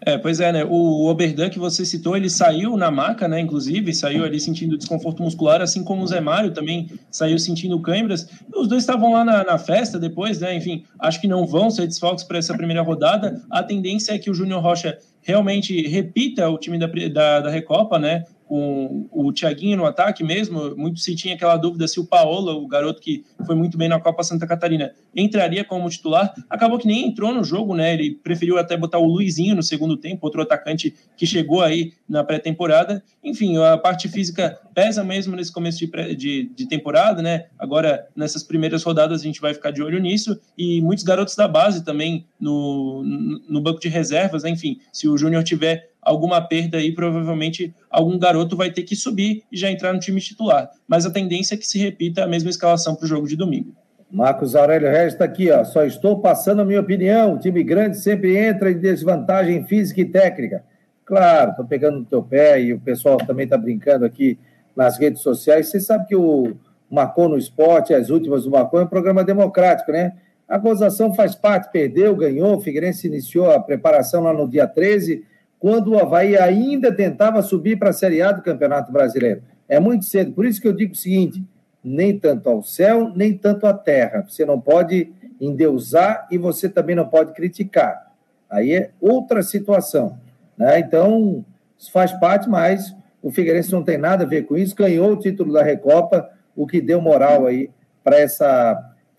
[0.00, 0.64] É, pois é, né?
[0.64, 3.40] O Oberdan que você citou, ele saiu na maca, né?
[3.40, 8.28] Inclusive, saiu ali sentindo desconforto muscular, assim como o Zé Mário também saiu sentindo câimbras.
[8.54, 10.54] Os dois estavam lá na, na, festa depois, né?
[10.54, 13.42] Enfim, acho que não vão ser desfalques para essa primeira rodada.
[13.50, 17.98] A tendência é que o Júnior Rocha realmente repita o time da, da, da Recopa,
[17.98, 18.24] né?
[18.48, 22.66] Com o Thiaguinho no ataque mesmo, muito se tinha aquela dúvida se o Paolo, o
[22.66, 26.32] garoto que foi muito bem na Copa Santa Catarina, entraria como titular.
[26.48, 27.92] Acabou que nem entrou no jogo, né?
[27.92, 32.24] Ele preferiu até botar o Luizinho no segundo tempo, outro atacante que chegou aí na
[32.24, 33.04] pré-temporada.
[33.22, 37.46] Enfim, a parte física pesa mesmo nesse começo de, de, de, temporada, né?
[37.58, 40.40] Agora, nessas primeiras rodadas, a gente vai ficar de olho nisso.
[40.56, 43.02] E muitos garotos da base também no,
[43.48, 44.50] no banco de reservas, né?
[44.50, 49.42] enfim, se o Júnior tiver alguma perda aí, provavelmente algum garoto vai ter que subir
[49.50, 50.70] e já entrar no time titular.
[50.86, 53.74] Mas a tendência é que se repita a mesma escalação para o jogo de domingo.
[54.10, 55.62] Marcos Aurélio Regis está aqui, ó.
[55.64, 57.34] Só estou passando a minha opinião.
[57.34, 60.64] O time grande sempre entra em desvantagem física e técnica.
[61.04, 64.38] Claro, estou pegando no teu pé e o pessoal também está brincando aqui
[64.74, 65.68] nas redes sociais.
[65.68, 66.56] Você sabe que o
[66.90, 70.14] Marcou no Esporte, as últimas do Marcou, é um programa democrático, né?
[70.48, 72.56] A gozação faz parte, perdeu, ganhou.
[72.56, 75.22] O Figueirense iniciou a preparação lá no dia 13
[75.58, 79.42] quando o Havaí ainda tentava subir para a Série A do Campeonato Brasileiro.
[79.68, 80.32] É muito cedo.
[80.32, 81.44] Por isso que eu digo o seguinte:
[81.82, 84.24] nem tanto ao céu, nem tanto à terra.
[84.28, 88.12] Você não pode endeusar e você também não pode criticar.
[88.48, 90.18] Aí é outra situação.
[90.56, 90.80] Né?
[90.80, 91.44] Então,
[91.78, 94.74] isso faz parte, mas o Figueirense não tem nada a ver com isso.
[94.74, 97.70] Ganhou o título da Recopa, o que deu moral aí
[98.02, 98.20] para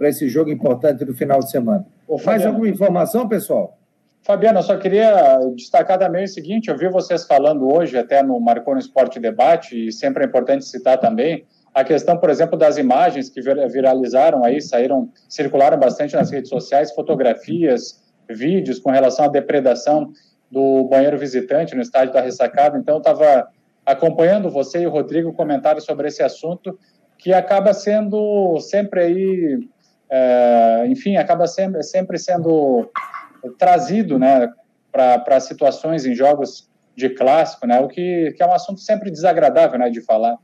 [0.09, 1.85] esse jogo importante do final de semana.
[2.25, 3.78] Mais alguma informação, pessoal?
[4.29, 8.75] Fabiana, só queria destacar também o seguinte: eu vi vocês falando hoje, até no Marcou
[8.75, 13.27] no Esporte Debate, e sempre é importante citar também, a questão, por exemplo, das imagens
[13.27, 20.13] que viralizaram aí, saíram, circularam bastante nas redes sociais, fotografias, vídeos com relação à depredação
[20.51, 22.77] do banheiro visitante no estádio da Ressacada.
[22.77, 23.47] Então, estava
[23.83, 26.77] acompanhando você e o Rodrigo comentários sobre esse assunto,
[27.17, 29.59] que acaba sendo sempre aí,
[30.07, 32.91] é, enfim, acaba sempre, sempre sendo
[33.57, 34.51] trazido né,
[34.91, 39.79] para situações em jogos de clássico, né, o que, que é um assunto sempre desagradável
[39.79, 40.37] né, de falar.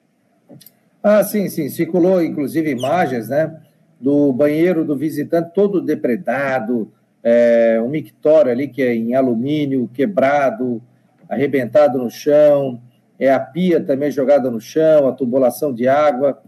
[1.03, 1.69] Ah, sim, sim.
[1.69, 3.55] Circulou, inclusive, imagens né,
[3.99, 6.91] do banheiro do visitante todo depredado,
[7.23, 10.81] é, um mictório ali que é em alumínio, quebrado,
[11.27, 12.79] arrebentado no chão,
[13.19, 16.41] é a pia também jogada no chão, a tubulação de água.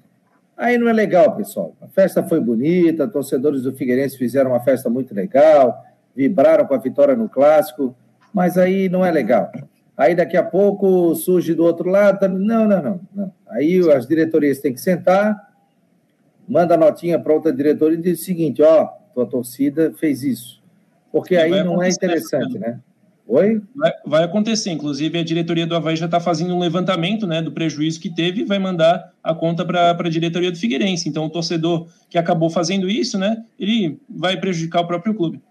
[0.55, 1.75] Aí não é legal, pessoal.
[1.81, 5.83] A festa foi bonita, torcedores do Figueirense fizeram uma festa muito legal,
[6.17, 7.95] vibraram com a vitória no clássico,
[8.33, 9.51] mas aí não é legal.
[9.95, 13.31] Aí daqui a pouco surge do outro lado, não, não, não, não.
[13.47, 15.53] Aí as diretorias têm que sentar,
[16.47, 20.59] manda a notinha para outra diretoria e diz o seguinte: ó, tua torcida fez isso.
[21.11, 22.79] Porque e aí não é interessante, né?
[23.27, 23.61] Oi?
[23.75, 24.71] Vai, vai, acontecer.
[24.71, 28.41] Inclusive, a diretoria do Havaí já está fazendo um levantamento né, do prejuízo que teve
[28.41, 31.09] e vai mandar a conta para a diretoria do Figueirense.
[31.09, 35.41] Então, o torcedor que acabou fazendo isso, né, ele vai prejudicar o próprio clube.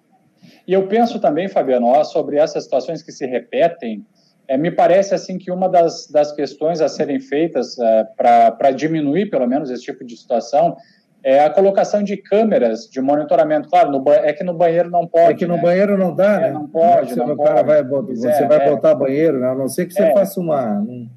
[0.66, 4.04] E eu penso também, Fabiano, ó, sobre essas situações que se repetem,
[4.48, 9.30] é, me parece assim que uma das, das questões a serem feitas é, para diminuir,
[9.30, 10.76] pelo menos, esse tipo de situação
[11.22, 13.68] é a colocação de câmeras de monitoramento.
[13.68, 15.32] Claro, no, é que no banheiro não pode.
[15.32, 15.62] É que no né?
[15.62, 16.50] banheiro não dá, é, né?
[16.50, 17.14] Não pode.
[17.14, 17.64] Você, não pode.
[17.64, 18.70] Vai, você é, vai é.
[18.70, 19.48] botar banheiro, né?
[19.48, 20.12] a não ser que você é.
[20.12, 20.78] faça uma.
[20.80, 21.08] Um,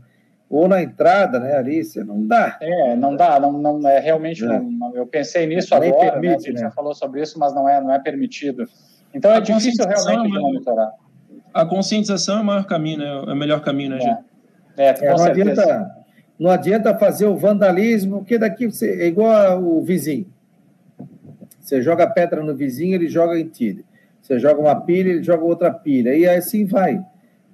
[0.50, 2.58] ou na entrada, né, ali, você não dá.
[2.60, 4.44] É, não dá, não, não é realmente.
[4.44, 6.36] Não, eu pensei nisso agora, permite, né?
[6.36, 6.72] a gente né?
[6.72, 8.66] falou sobre isso, mas não é, não é permitido.
[9.14, 10.92] Então é a difícil realmente de monitorar.
[11.54, 13.06] A conscientização é o maior caminho, né?
[13.28, 14.10] É o melhor caminho, né, Gê?
[14.78, 15.96] É, é, é não, adianta,
[16.40, 20.28] não adianta fazer o vandalismo, porque daqui você, é igual o vizinho.
[21.60, 23.84] Você joga pedra no vizinho, ele joga em ti.
[24.22, 26.16] Você joga uma pilha, ele joga outra pilha.
[26.16, 27.04] E assim vai.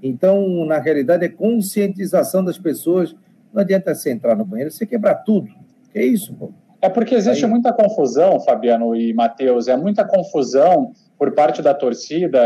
[0.01, 3.15] Então, na realidade, é conscientização das pessoas.
[3.53, 5.47] Não adianta você entrar no banheiro, você quebrar tudo.
[5.91, 6.51] Que é isso, pô.
[6.81, 7.49] É porque existe Aí...
[7.49, 12.39] muita confusão, Fabiano e Matheus, é muita confusão por parte da torcida,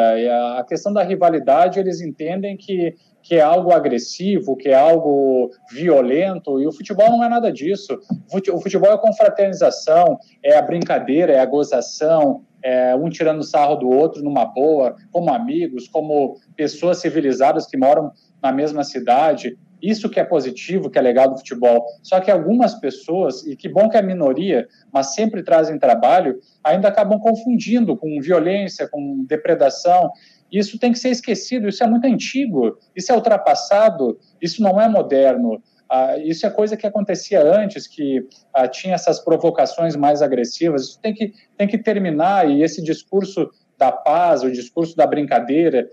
[0.57, 6.59] a questão da rivalidade, eles entendem que, que é algo agressivo, que é algo violento,
[6.59, 7.99] e o futebol não é nada disso.
[8.31, 13.89] O futebol é confraternização, é a brincadeira, é a gozação, é um tirando sarro do
[13.89, 19.57] outro numa boa, como amigos, como pessoas civilizadas que moram na mesma cidade.
[19.81, 21.85] Isso que é positivo, que é legal do futebol.
[22.03, 26.87] Só que algumas pessoas, e que bom que é minoria, mas sempre trazem trabalho, ainda
[26.87, 30.11] acabam confundindo com violência, com depredação.
[30.51, 34.87] Isso tem que ser esquecido, isso é muito antigo, isso é ultrapassado, isso não é
[34.87, 35.61] moderno.
[35.89, 40.83] Ah, isso é coisa que acontecia antes, que ah, tinha essas provocações mais agressivas.
[40.83, 45.89] Isso tem que, tem que terminar, e esse discurso da paz, o discurso da brincadeira,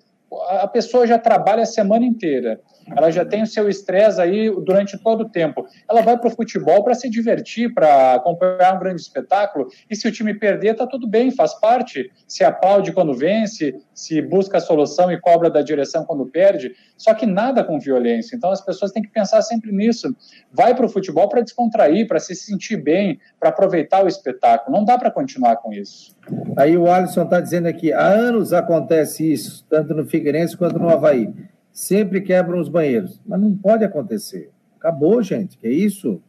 [0.48, 2.60] a pessoa já trabalha a semana inteira
[2.94, 5.66] ela já tem o seu estresse aí durante todo o tempo.
[5.88, 10.06] Ela vai para o futebol para se divertir, para acompanhar um grande espetáculo, e se
[10.06, 12.10] o time perder, está tudo bem, faz parte.
[12.26, 17.14] Se aplaude quando vence, se busca a solução e cobra da direção quando perde, só
[17.14, 18.36] que nada com violência.
[18.36, 20.14] Então as pessoas têm que pensar sempre nisso.
[20.52, 24.76] Vai para o futebol para descontrair, para se sentir bem, para aproveitar o espetáculo.
[24.76, 26.14] Não dá para continuar com isso.
[26.56, 30.88] Aí o Alisson está dizendo aqui, há anos acontece isso, tanto no Figueirense quanto no
[30.88, 31.32] Havaí
[31.76, 33.20] sempre quebram os banheiros.
[33.26, 34.50] Mas não pode acontecer.
[34.78, 36.22] Acabou, gente, que é isso?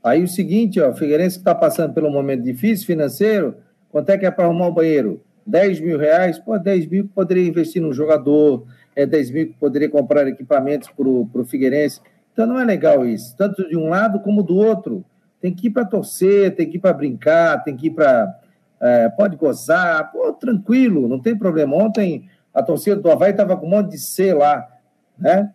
[0.00, 3.56] Aí o seguinte, ó, o Figueirense está passando um momento difícil financeiro,
[3.90, 5.20] quanto é que é para arrumar um banheiro?
[5.44, 6.38] 10 mil reais?
[6.38, 10.88] Pô, 10 mil que poderia investir num jogador, é 10 mil que poderia comprar equipamentos
[10.88, 12.00] para o Figueirense.
[12.32, 15.04] Então não é legal isso, tanto de um lado como do outro.
[15.40, 18.38] Tem que ir para torcer, tem que ir para brincar, tem que ir para.
[18.80, 21.74] É, pode gozar, pô, tranquilo, não tem problema.
[21.74, 24.68] Ontem a torcida do Havaí estava com um monte de C lá
[25.18, 25.50] né?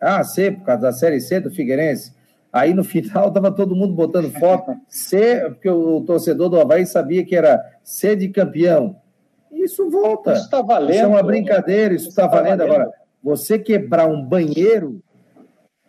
[0.00, 2.12] Ah, C, por causa da Série C do Figueirense.
[2.52, 7.24] Aí no final estava todo mundo botando foto C, porque o torcedor do Havaí sabia
[7.24, 8.96] que era C de campeão.
[9.52, 10.32] Isso volta.
[10.32, 10.92] Isso está valendo.
[10.92, 12.58] Isso é uma brincadeira, isso está tá valendo.
[12.58, 12.72] valendo.
[12.72, 15.02] Agora, você quebrar um banheiro,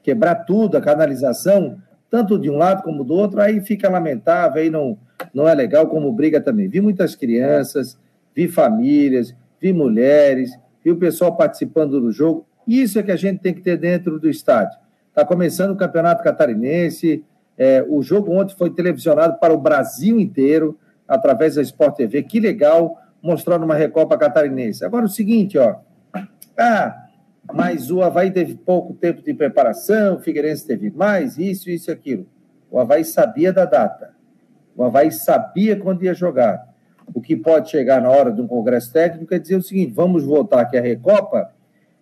[0.03, 1.77] quebrar tudo, a canalização,
[2.09, 4.97] tanto de um lado como do outro, aí fica lamentável, aí não,
[5.33, 6.67] não é legal, como briga também.
[6.67, 7.97] Vi muitas crianças,
[8.35, 10.51] vi famílias, vi mulheres,
[10.83, 12.45] vi o pessoal participando do jogo.
[12.67, 14.77] Isso é que a gente tem que ter dentro do estádio.
[15.09, 17.23] Está começando o Campeonato Catarinense.
[17.57, 22.23] É, o jogo ontem foi televisionado para o Brasil inteiro, através da Sport TV.
[22.23, 24.85] Que legal, mostrando uma Recopa Catarinense.
[24.85, 25.75] Agora, o seguinte, ó.
[26.57, 27.07] Ah,
[27.53, 31.93] mas o Havaí teve pouco tempo de preparação, o Figueirense teve mais, isso, isso e
[31.93, 32.25] aquilo.
[32.69, 34.11] O Havaí sabia da data.
[34.75, 36.69] O Havaí sabia quando ia jogar.
[37.13, 40.23] O que pode chegar na hora de um congresso técnico é dizer o seguinte: vamos
[40.23, 41.51] voltar aqui a Recopa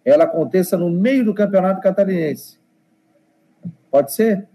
[0.04, 2.60] ela aconteça no meio do campeonato catarinense.
[3.92, 4.48] Pode ser,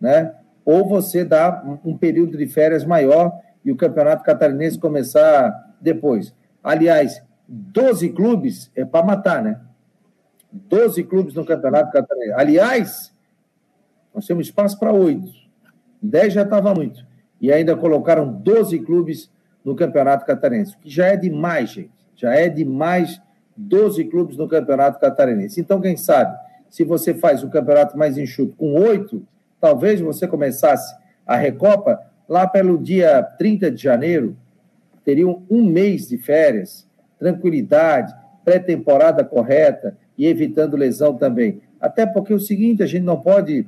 [0.00, 0.34] né?
[0.64, 6.34] Ou você dá um período de férias maior e o campeonato catarinense começar depois.
[6.62, 9.60] Aliás, 12 clubes é para matar, né?
[10.52, 12.34] 12 clubes no campeonato catarinense.
[12.34, 13.14] Aliás,
[14.14, 15.32] nós temos espaço para oito.
[16.02, 17.04] 10 já estava muito.
[17.40, 19.30] E ainda colocaram 12 clubes
[19.64, 21.92] no campeonato catarinense, que já é demais, gente.
[22.16, 23.20] Já é demais
[23.56, 25.60] 12 clubes no Campeonato Catarinense.
[25.60, 26.36] Então, quem sabe,
[26.68, 29.26] se você faz o campeonato mais enxuto com oito,
[29.60, 30.94] talvez você começasse
[31.26, 34.36] a Recopa lá pelo dia 30 de janeiro,
[35.04, 36.86] teriam um mês de férias,
[37.18, 41.60] tranquilidade, pré-temporada correta e evitando lesão também.
[41.80, 43.66] Até porque é o seguinte, a gente não pode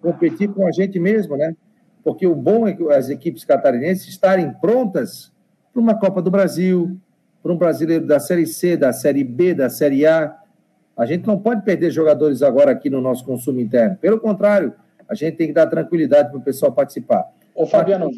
[0.00, 1.54] competir com a gente mesmo, né?
[2.02, 5.32] Porque o bom é que as equipes catarinenses estarem prontas
[5.72, 6.98] para uma Copa do Brasil,
[7.42, 10.36] para um brasileiro da Série C, da Série B, da Série A.
[10.96, 13.96] A gente não pode perder jogadores agora aqui no nosso consumo interno.
[13.96, 14.72] Pelo contrário,
[15.08, 17.24] a gente tem que dar tranquilidade para o pessoal participar.
[17.54, 18.10] Ô, Fabiano,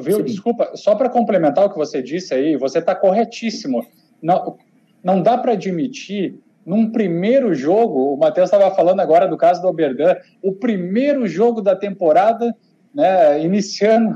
[0.00, 0.22] viu?
[0.22, 3.86] Desculpa, só para complementar o que você disse aí, você está corretíssimo.
[4.22, 4.56] Não,
[5.02, 9.68] não dá para admitir, num primeiro jogo, o Matheus estava falando agora do caso do
[9.68, 12.54] Oberdan, o primeiro jogo da temporada
[12.96, 14.14] né, iniciando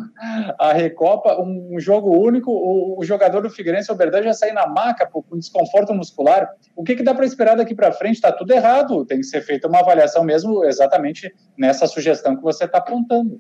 [0.59, 4.67] a Recopa, um, jogo único, o, o, jogador do Figueirense, o Oberdan, já sair na
[4.67, 6.49] maca com desconforto muscular.
[6.75, 8.15] O que, que dá para esperar daqui para frente?
[8.15, 12.65] Está tudo errado, tem que ser feita uma avaliação mesmo exatamente nessa sugestão que você
[12.65, 13.39] está apontando.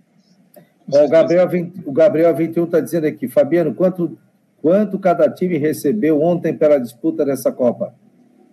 [0.87, 1.48] o, Gabriel,
[1.87, 4.18] o Gabriel 21 está dizendo aqui, Fabiano, quanto,
[4.61, 7.94] quanto cada time recebeu ontem pela disputa dessa Copa?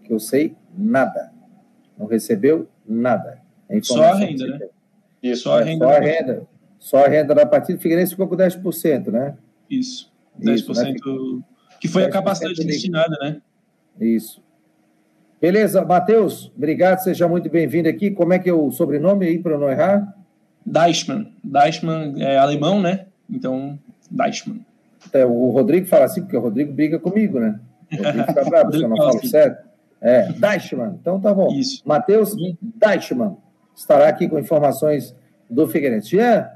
[0.05, 1.33] Que eu sei, nada.
[1.97, 3.41] Não recebeu nada.
[3.67, 4.59] É só a renda, né?
[5.21, 5.85] Isso, só a renda.
[5.85, 6.47] Só a renda.
[6.79, 9.35] Só a renda da partida, o Figueirense ficou com 10%, né?
[9.69, 10.95] Isso, 10%, Isso, né?
[11.79, 13.41] que foi 10 a capacidade destinada, né?
[13.99, 14.41] Isso.
[15.39, 18.09] Beleza, Matheus, obrigado, seja muito bem-vindo aqui.
[18.09, 20.15] Como é que é o sobrenome aí, para não errar?
[20.65, 21.31] Deichmann.
[21.43, 23.05] Deichmann é alemão, né?
[23.29, 23.77] Então,
[24.09, 24.65] Deichmann.
[25.13, 27.59] É, o Rodrigo fala assim, porque o Rodrigo briga comigo, né?
[27.91, 29.67] O Rodrigo fica bravo, se eu não falo certo.
[30.01, 30.97] É, Deichmann.
[30.99, 31.51] Então tá bom.
[31.53, 31.81] Isso.
[31.85, 33.37] Matheus Deichmann
[33.75, 35.15] estará aqui com informações
[35.49, 36.09] do Figueirense.
[36.09, 36.47] Jean,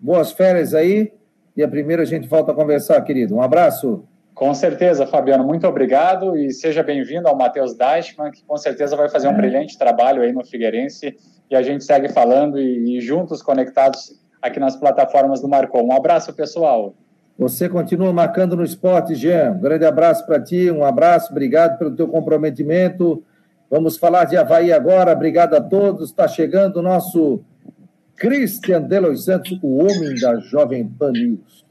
[0.00, 1.12] boas férias aí.
[1.56, 3.34] E a primeira a gente volta a conversar, querido.
[3.34, 4.04] Um abraço.
[4.34, 5.44] Com certeza, Fabiano.
[5.44, 9.76] Muito obrigado e seja bem-vindo ao Matheus Deichmann, que com certeza vai fazer um brilhante
[9.76, 11.14] trabalho aí no Figueirense.
[11.50, 15.82] E a gente segue falando e, e juntos, conectados aqui nas plataformas do Marcon.
[15.82, 16.94] Um abraço, pessoal.
[17.38, 19.52] Você continua marcando no esporte, Jean.
[19.52, 23.22] Um grande abraço para ti, um abraço, obrigado pelo teu comprometimento.
[23.70, 25.12] Vamos falar de Havaí agora.
[25.12, 26.10] Obrigado a todos.
[26.10, 27.42] Está chegando o nosso
[28.20, 31.64] Christian Delos Santos, o homem da Jovem Pan News.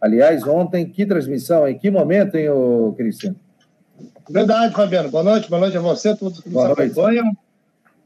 [0.00, 3.34] Aliás, ontem, que transmissão, em que momento, hein, ô Cristian?
[4.30, 5.10] Verdade, Fabiano.
[5.10, 7.36] Boa noite, boa noite a você, todos que nos boa acompanham.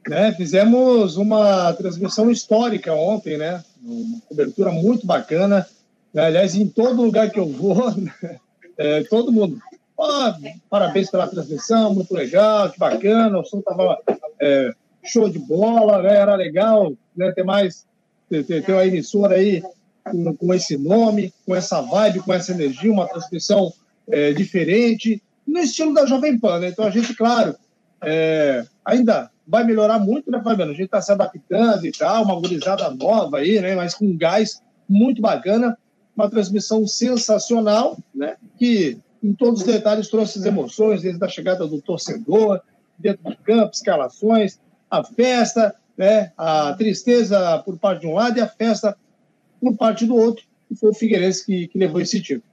[0.08, 3.62] Né, fizemos uma transmissão histórica ontem, né?
[3.84, 5.66] Uma cobertura muito bacana.
[6.14, 8.38] Né, aliás, em todo lugar que eu vou, né,
[8.78, 9.58] é, todo mundo.
[9.98, 10.32] Oh,
[10.70, 13.38] parabéns pela transmissão, muito legal, que bacana.
[13.38, 13.98] O som estava
[14.40, 14.72] é,
[15.10, 17.86] show de bola, né, era legal né, ter mais,
[18.28, 19.62] ter, ter, ter uma emissora aí
[20.04, 23.72] com, com, esse nome, com essa vibe, com essa energia, uma transmissão
[24.08, 26.60] é, diferente, no estilo da Jovem Pan.
[26.60, 26.68] Né?
[26.68, 27.56] Então a gente, claro,
[28.02, 30.72] é, ainda vai melhorar muito, né, Fabiano?
[30.72, 33.74] A gente está se adaptando e tal, uma gurizada nova aí, né?
[33.74, 35.76] Mas com gás muito bacana,
[36.14, 38.36] uma transmissão sensacional, né?
[38.58, 42.60] Que em todos os detalhes trouxe as emoções, desde a chegada do torcedor,
[42.98, 46.32] dentro do campo, escalações, a festa, né?
[46.36, 48.96] A tristeza por parte de um lado e a festa
[49.60, 52.44] por parte do outro, e foi o Figueirense que, que levou esse título.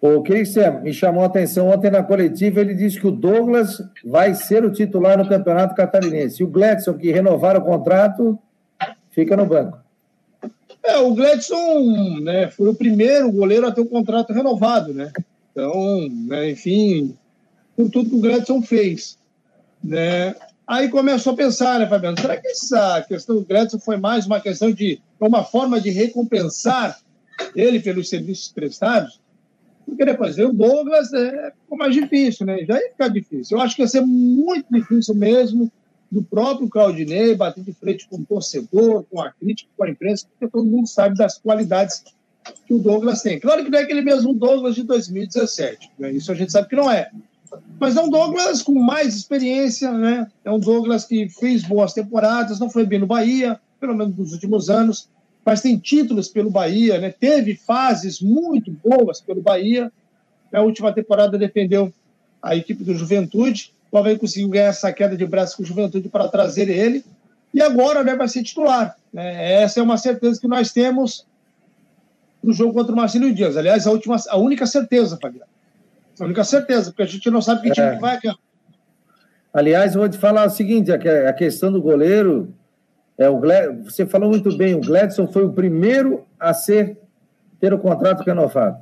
[0.00, 4.34] O Cristian me chamou a atenção ontem na coletiva, ele disse que o Douglas vai
[4.34, 6.42] ser o titular no Campeonato Catarinense.
[6.42, 8.38] E o Gledson, que renovaram o contrato,
[9.10, 9.78] fica no banco.
[10.82, 15.10] É, o Gledson né, foi o primeiro goleiro a ter o contrato renovado, né?
[15.50, 17.16] Então, né, enfim,
[17.74, 19.18] por tudo que o Gledson fez.
[19.82, 20.34] Né?
[20.66, 22.20] Aí começou a pensar, né, Fabiano?
[22.20, 26.98] Será que essa questão do Gledson foi mais uma questão de uma forma de recompensar
[27.54, 29.20] ele pelos serviços prestados?
[29.84, 32.64] Porque depois o Douglas, é, ficou mais difícil, né?
[32.64, 33.56] Já ia ficar difícil.
[33.56, 35.70] Eu acho que ia ser muito difícil mesmo
[36.10, 40.26] do próprio Claudinei bater de frente com o torcedor, com a crítica, com a imprensa,
[40.28, 42.02] porque todo mundo sabe das qualidades
[42.66, 43.38] que o Douglas tem.
[43.38, 46.12] Claro que não é aquele mesmo Douglas de 2017, né?
[46.12, 47.10] isso a gente sabe que não é.
[47.78, 50.26] Mas é um Douglas com mais experiência, né?
[50.44, 54.32] É um Douglas que fez boas temporadas, não foi bem no Bahia, pelo menos nos
[54.32, 55.08] últimos anos,
[55.44, 57.10] mas tem títulos pelo Bahia, né?
[57.10, 59.92] teve fases muito boas pelo Bahia.
[60.50, 61.92] Na última temporada defendeu
[62.42, 63.72] a equipe do Juventude.
[63.92, 67.04] O Havaí conseguiu ganhar essa queda de braço com o Juventude para trazer ele.
[67.54, 68.96] E agora né, vai ser titular.
[69.12, 69.62] Né?
[69.62, 71.24] Essa é uma certeza que nós temos
[72.42, 73.56] no jogo contra o Marcelo Dias.
[73.56, 75.55] Aliás, a, última, a única certeza, Fabiano.
[76.20, 77.94] A única certeza, porque a gente não sabe que time é.
[77.94, 78.28] que vai aqui.
[79.52, 82.54] Aliás, eu vou te falar o seguinte: a questão do goleiro
[83.18, 83.84] é, o Gled...
[83.84, 86.98] Você falou muito bem, o Gladson foi o primeiro a ser
[87.58, 88.78] ter o contrato renovado.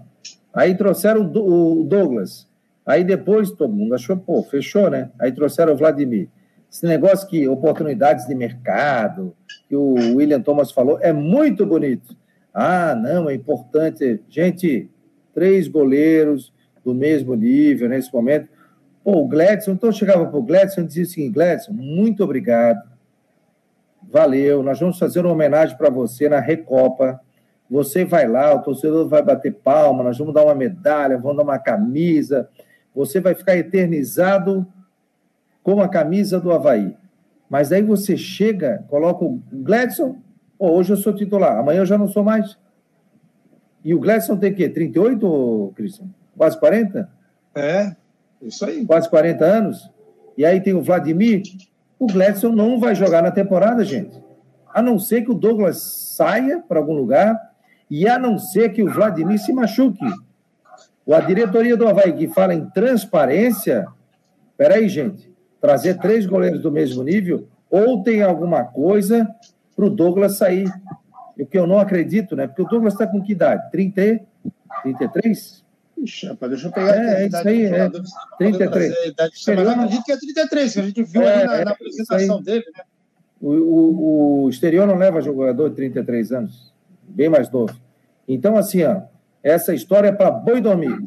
[0.52, 2.48] Aí trouxeram o Douglas.
[2.84, 5.10] Aí depois todo mundo achou, pô, fechou, né?
[5.18, 6.28] Aí trouxeram o Vladimir.
[6.70, 9.34] Esse negócio que oportunidades de mercado,
[9.68, 12.16] que o William Thomas falou, é muito bonito.
[12.52, 14.20] Ah, não, é importante.
[14.28, 14.90] Gente,
[15.32, 16.52] três goleiros
[16.84, 18.48] do mesmo nível nesse momento.
[19.02, 22.94] Pô, o Gladson, então eu chegava para o Gladson e dizia assim: Gladson, muito obrigado
[24.10, 27.20] valeu, nós vamos fazer uma homenagem para você na Recopa.
[27.68, 31.42] Você vai lá, o torcedor vai bater palma, nós vamos dar uma medalha, vamos dar
[31.42, 32.48] uma camisa.
[32.94, 34.66] Você vai ficar eternizado
[35.62, 36.96] com a camisa do Havaí.
[37.48, 40.18] Mas aí você chega, coloca o Gladson,
[40.58, 42.56] oh, hoje eu sou titular, amanhã eu já não sou mais.
[43.84, 44.68] E o Gladson tem o quê?
[44.68, 46.06] 38, Cristian?
[46.36, 47.08] Quase 40?
[47.54, 47.94] É,
[48.42, 48.84] isso aí.
[48.84, 49.90] Quase 40 anos.
[50.36, 51.42] E aí tem o Vladimir,
[51.98, 54.22] o Gladson não vai jogar na temporada, gente.
[54.72, 55.80] A não ser que o Douglas
[56.16, 57.38] saia para algum lugar
[57.88, 60.04] e a não ser que o Vladimir se machuque.
[61.08, 63.86] A diretoria do Havaí que fala em transparência,
[64.56, 69.28] peraí, gente, trazer três goleiros do mesmo nível, ou tem alguma coisa
[69.74, 70.70] para o Douglas sair.
[71.38, 72.46] O que eu não acredito, né?
[72.46, 73.70] Porque o Douglas está com que idade?
[73.70, 74.20] 30,
[74.82, 75.63] 33?
[76.04, 77.90] Ixi, rapaz, deixa eu pegar é, é isso aí, é.
[78.38, 78.92] 33.
[79.16, 82.42] Mas eu acredito que é 33, que a gente viu é, ali na, na apresentação
[82.42, 82.84] dele, né?
[83.40, 87.74] O, o, o exterior não leva jogador de 33 anos, bem mais novo.
[88.28, 89.02] Então, assim, ó,
[89.42, 91.04] essa história é para boi dormir.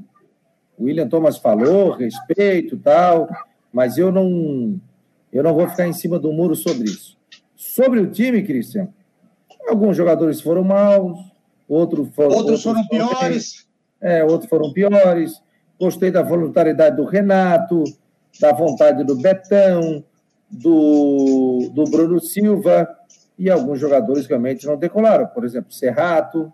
[0.78, 3.28] O William Thomas falou, respeito tal,
[3.72, 4.80] mas eu não,
[5.32, 7.18] eu não vou ficar em cima do muro sobre isso.
[7.56, 8.90] Sobre o time, Cristian,
[9.68, 11.20] alguns jogadores foram maus,
[11.68, 13.67] outro for, outros, outros foram piores.
[14.02, 15.42] É, outros foram piores.
[15.80, 17.84] Gostei da voluntariedade do Renato,
[18.40, 20.04] da vontade do Betão,
[20.50, 22.88] do, do Bruno Silva
[23.38, 25.28] e alguns jogadores realmente não decolaram.
[25.28, 26.52] Por exemplo, Serrato,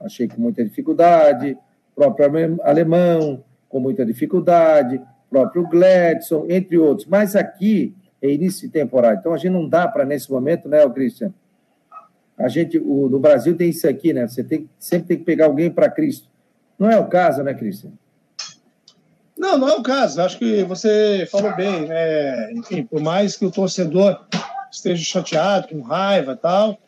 [0.00, 1.58] achei com muita dificuldade,
[1.94, 7.06] próprio Alemão, com muita dificuldade, próprio Gladson, entre outros.
[7.06, 10.88] Mas aqui é início de temporada, então a gente não dá para, nesse momento, né,
[10.90, 11.32] Cristian?
[12.38, 14.26] A gente, o, no Brasil tem isso aqui, né?
[14.26, 16.28] Você tem, sempre tem que pegar alguém para Cristo.
[16.78, 17.90] Não é o caso, né, Cristian?
[19.36, 20.20] Não, não é o caso.
[20.20, 22.52] Acho que você falou bem, né?
[22.52, 24.20] Enfim, por mais que o torcedor
[24.70, 26.78] esteja chateado, com raiva tal,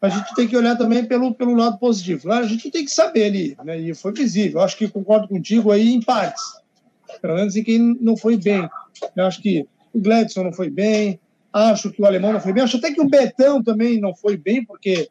[0.00, 2.30] a gente tem que olhar também pelo, pelo lado positivo.
[2.30, 3.78] A gente tem que saber ali, né?
[3.78, 4.60] E foi visível.
[4.60, 6.42] Acho que concordo contigo aí em partes.
[7.20, 8.68] Pelo menos em quem não foi bem.
[9.16, 11.18] Eu acho que o Gladson não foi bem,
[11.52, 14.36] acho que o alemão não foi bem, acho até que o Betão também não foi
[14.36, 15.08] bem, porque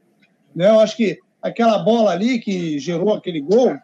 [0.54, 3.76] né, eu acho que aquela bola ali que gerou aquele gol,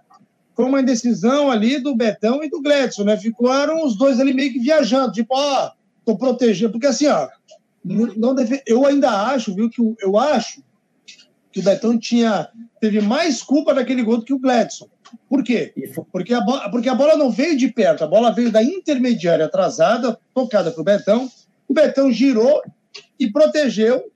[0.60, 3.16] foi uma indecisão ali do Betão e do Gladson, né?
[3.16, 5.72] Ficaram os dois ali meio que viajando, tipo, ó,
[6.04, 7.30] tô protegendo, porque assim, ó,
[7.82, 8.62] não deve...
[8.68, 10.62] eu ainda acho, viu, que eu acho
[11.50, 12.50] que o Betão tinha
[12.82, 14.90] teve mais culpa daquele gol do que o Gladson.
[15.30, 15.74] Por quê?
[16.12, 19.46] Porque a, bola, porque a bola não veio de perto, a bola veio da intermediária
[19.46, 21.32] atrasada, tocada para o Betão.
[21.70, 22.62] O Betão girou
[23.18, 24.12] e protegeu.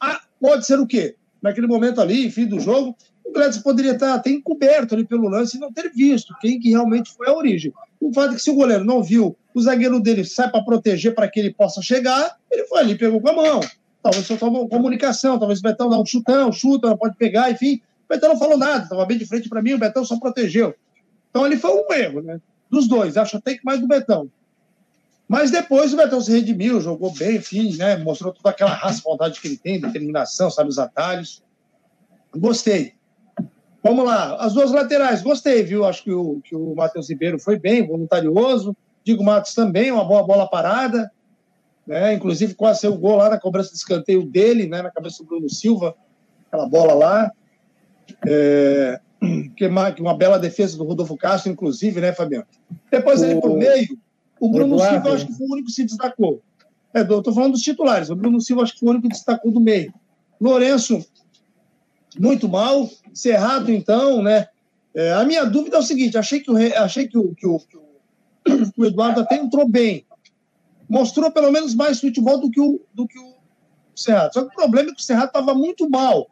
[0.00, 1.16] A, pode ser o quê?
[1.42, 2.96] Naquele momento ali, fim do jogo,
[3.26, 6.70] o Gladys poderia estar até encoberto ali pelo lance e não ter visto quem que
[6.70, 7.72] realmente foi a origem.
[8.00, 11.14] O fato é que se o goleiro não viu, o zagueiro dele sai para proteger
[11.14, 13.60] para que ele possa chegar, ele foi ali, pegou com a mão.
[14.02, 17.80] Talvez só uma comunicação, talvez o Betão dá um chutão, chuta, pode pegar, enfim.
[18.04, 20.74] O Betão não falou nada, estava bem de frente para mim, o Betão só protegeu.
[21.30, 22.40] Então ali foi um erro, né?
[22.70, 24.30] Dos dois, acho até que mais do Betão.
[25.28, 27.96] Mas depois o Betão se redimiu, jogou bem, enfim, né?
[27.96, 31.42] Mostrou toda aquela raça, vontade que ele tem, determinação, sabe os atalhos.
[32.36, 32.95] Gostei.
[33.86, 35.84] Vamos lá, as duas laterais, gostei, viu?
[35.84, 38.76] Acho que o, que o Matheus Ribeiro foi bem, voluntarioso.
[39.04, 41.08] Digo Matos também, uma boa bola parada.
[41.86, 42.14] Né?
[42.14, 44.82] Inclusive, quase saiu o gol lá na cobrança de escanteio dele, né?
[44.82, 45.94] na cabeça do Bruno Silva,
[46.48, 47.30] aquela bola lá.
[48.26, 49.00] É...
[49.56, 52.44] Que, uma, uma bela defesa do Rodolfo Castro, inclusive, né, Fabiano?
[52.90, 53.98] Depois, ali por meio,
[54.38, 54.94] o Bruno Eduardo.
[54.94, 56.42] Silva, acho que foi o único que se destacou.
[56.92, 58.10] É, Estou falando dos titulares.
[58.10, 59.92] O Bruno Silva, acho que foi o único que destacou do meio.
[60.40, 61.04] Lourenço,
[62.18, 62.88] muito mal.
[63.12, 64.46] Cerrado, então, né?
[64.94, 67.58] É, a minha dúvida é o seguinte: achei que o, achei que o, que o,
[68.44, 70.04] que o Eduardo até entrou bem.
[70.88, 73.34] Mostrou pelo menos mais futebol do que o, do que o
[73.94, 74.32] Cerrado.
[74.32, 76.28] Só que o problema é que o Cerrado estava muito mal.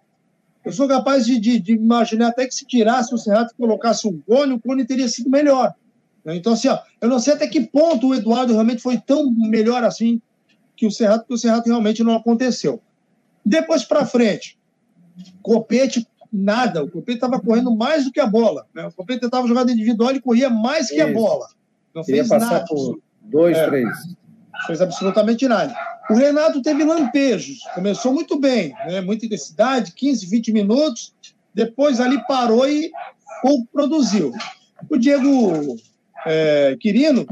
[0.64, 4.06] Eu sou capaz de, de, de, imaginar até que se tirasse o Cerrado e colocasse
[4.08, 5.74] o Cone, o Cone teria sido melhor.
[6.26, 9.84] Então, assim, ó, eu não sei até que ponto o Eduardo realmente foi tão melhor
[9.84, 10.22] assim
[10.74, 12.80] que o Cerrado, porque o Cerrado realmente não aconteceu.
[13.44, 14.56] Depois para frente,
[15.42, 16.82] Copete, nada.
[16.82, 18.66] O Copete estava correndo mais do que a bola.
[18.74, 18.86] Né?
[18.86, 21.08] O Copete tentava jogar individual e corria mais que Isso.
[21.08, 21.48] a bola.
[21.94, 22.66] Não fez passar nada.
[22.66, 23.66] por dois, é.
[23.66, 23.88] três.
[24.66, 25.74] Fez absolutamente nada.
[26.10, 29.00] O Renato teve lampejos, começou muito bem, né?
[29.00, 31.14] muita intensidade, 15, 20 minutos,
[31.54, 32.90] depois ali parou e
[33.40, 34.32] pouco produziu.
[34.90, 35.76] O Diego
[36.26, 37.26] é, Quirino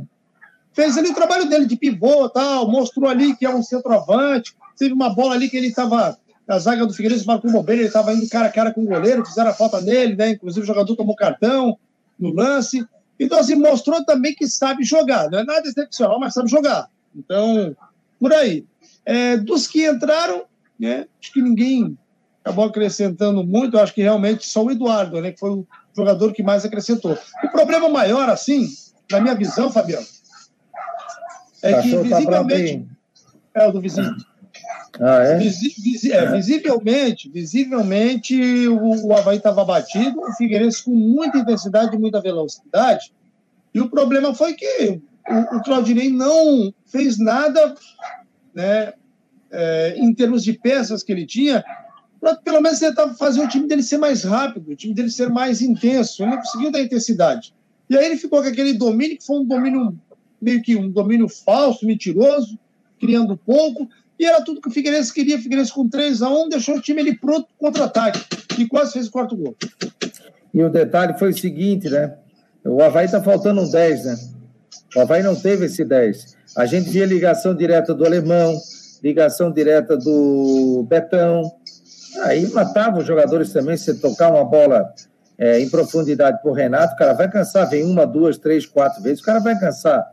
[0.72, 4.95] fez ali o trabalho dele de pivô tal, mostrou ali que é um centroavante, teve
[4.95, 6.18] uma bola ali que ele estava
[6.49, 8.86] a zaga do Figueirense marcou um bobeira, ele estava indo cara a cara com o
[8.86, 10.30] goleiro, fizeram a falta nele, né?
[10.30, 11.78] Inclusive o jogador tomou cartão
[12.18, 12.84] no lance.
[13.18, 15.30] Então, assim, mostrou também que sabe jogar.
[15.30, 16.88] Não é nada excepcional, mas sabe jogar.
[17.14, 17.76] Então,
[18.18, 18.64] por aí.
[19.05, 20.45] É, dos que entraram,
[20.78, 21.97] né, acho que ninguém
[22.45, 23.78] acabou acrescentando muito.
[23.78, 25.66] Acho que realmente só o Eduardo, né, que foi o
[25.97, 27.16] jogador que mais acrescentou.
[27.45, 28.68] O problema maior, assim,
[29.11, 30.07] na minha visão, Fabiano,
[31.62, 32.88] é que tá visivelmente.
[33.55, 34.16] É o do vizinho.
[35.05, 35.38] Ah, é?
[35.38, 41.96] Visi, visi, é, visivelmente, visivelmente o, o Havaí estava batido, o Figueirense com muita intensidade
[41.96, 43.12] e muita velocidade.
[43.74, 47.74] E o problema foi que o, o Claudinei não fez nada
[48.55, 48.92] né,
[49.50, 51.64] é, em termos de peças que ele tinha,
[52.20, 55.28] para pelo menos tentar fazer o time dele ser mais rápido, o time dele ser
[55.28, 56.22] mais intenso.
[56.22, 57.53] Ele não conseguiu dar intensidade.
[57.90, 59.98] E aí ele ficou com aquele domínio, que foi um domínio
[60.40, 62.57] meio que um domínio falso, mentiroso,
[63.00, 63.88] criando pouco.
[64.22, 65.34] E era tudo que o Figueirense queria.
[65.34, 68.24] O Figueirense com 3 a 1 deixou o time ele pronto contra-ataque.
[68.56, 69.56] E quase fez o quarto gol.
[70.54, 72.14] E o detalhe foi o seguinte, né?
[72.64, 74.16] O Havaí está faltando um 10, né?
[74.94, 76.36] O Havaí não teve esse 10.
[76.56, 78.56] A gente via ligação direta do Alemão,
[79.02, 81.42] ligação direta do Betão.
[82.22, 83.76] Aí matava os jogadores também.
[83.76, 84.94] Se tocar uma bola
[85.36, 87.68] é, em profundidade para o Renato, o cara vai cansar.
[87.68, 90.08] Vem uma, duas, três, quatro vezes, o cara vai cansar.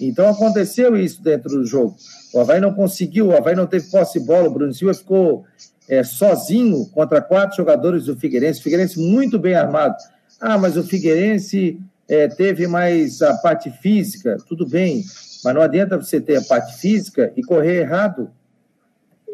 [0.00, 1.96] Então aconteceu isso dentro do jogo.
[2.32, 5.44] O Havaí não conseguiu, o Havaí não teve posse de bola, o Bruno Silva ficou
[5.88, 8.60] é, sozinho contra quatro jogadores do Figueirense.
[8.60, 9.96] O Figueirense muito bem armado.
[10.40, 11.78] Ah, mas o Figueirense
[12.08, 14.36] é, teve mais a parte física.
[14.48, 15.04] Tudo bem,
[15.44, 18.30] mas não adianta você ter a parte física e correr errado.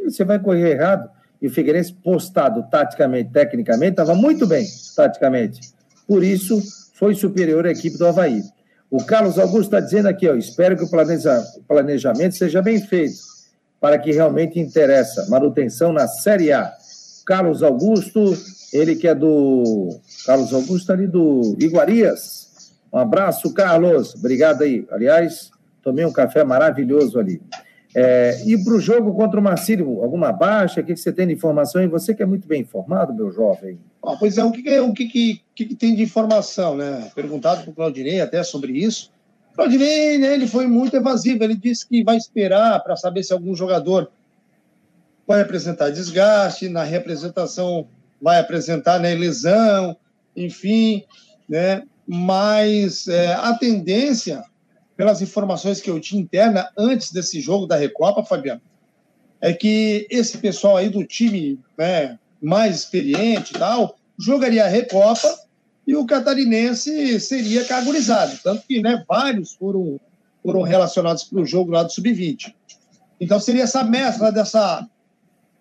[0.05, 1.09] Você vai correr errado.
[1.41, 5.61] E o Figueirense postado taticamente, tecnicamente, estava muito bem taticamente.
[6.07, 6.61] Por isso,
[6.95, 8.43] foi superior à equipe do Havaí.
[8.91, 10.91] O Carlos Augusto está dizendo aqui, ó, espero que o
[11.67, 13.19] planejamento seja bem feito
[13.81, 15.29] para que realmente interessa.
[15.29, 16.73] Manutenção na Série A.
[17.27, 18.35] Carlos Augusto,
[18.73, 20.01] ele que é do.
[20.27, 22.73] Carlos Augusto ali do Iguarias.
[22.93, 24.15] Um abraço, Carlos.
[24.15, 24.87] Obrigado aí.
[24.91, 25.51] Aliás,
[25.83, 27.41] tomei um café maravilhoso ali.
[27.95, 30.81] É, e para o jogo contra o Marcílio, alguma baixa?
[30.81, 31.83] O que, você tem de informação?
[31.83, 33.79] E você que é muito bem informado, meu jovem.
[34.03, 37.11] Ah, pois é, o que, o que, que, que, tem de informação, né?
[37.15, 39.11] Perguntado para o Claudinei até sobre isso.
[39.55, 43.57] Claudinei, né, ele foi muito evasivo, ele disse que vai esperar para saber se algum
[43.57, 44.09] jogador
[45.27, 47.89] vai apresentar desgaste, na representação
[48.23, 49.97] vai apresentar né, lesão,
[50.37, 51.05] enfim,
[51.49, 54.45] né, mas é, a tendência,
[54.97, 58.63] pelas informações que eu tinha interna antes desse jogo da Recopa, Fabiano,
[59.41, 65.29] é que esse pessoal aí do time né, mais experiente e tal, jogaria a Recopa
[65.87, 68.39] e o catarinense seria carburizado.
[68.43, 70.01] Tanto que né, vários foram,
[70.43, 72.55] foram relacionados para o jogo lá do Sub-20.
[73.21, 74.87] Então seria essa mescla dessa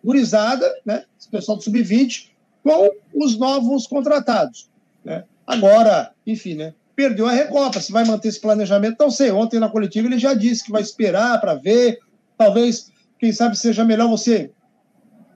[0.04, 2.30] gurizada, né, esse pessoal do Sub-20,
[2.64, 4.70] com os novos contratados.
[5.04, 5.24] Né?
[5.46, 7.80] Agora, enfim, né, perdeu a Recopa.
[7.80, 9.32] Se vai manter esse planejamento, não sei.
[9.32, 12.00] Ontem na coletiva ele já disse que vai esperar para ver.
[12.38, 14.52] Talvez, quem sabe, seja melhor você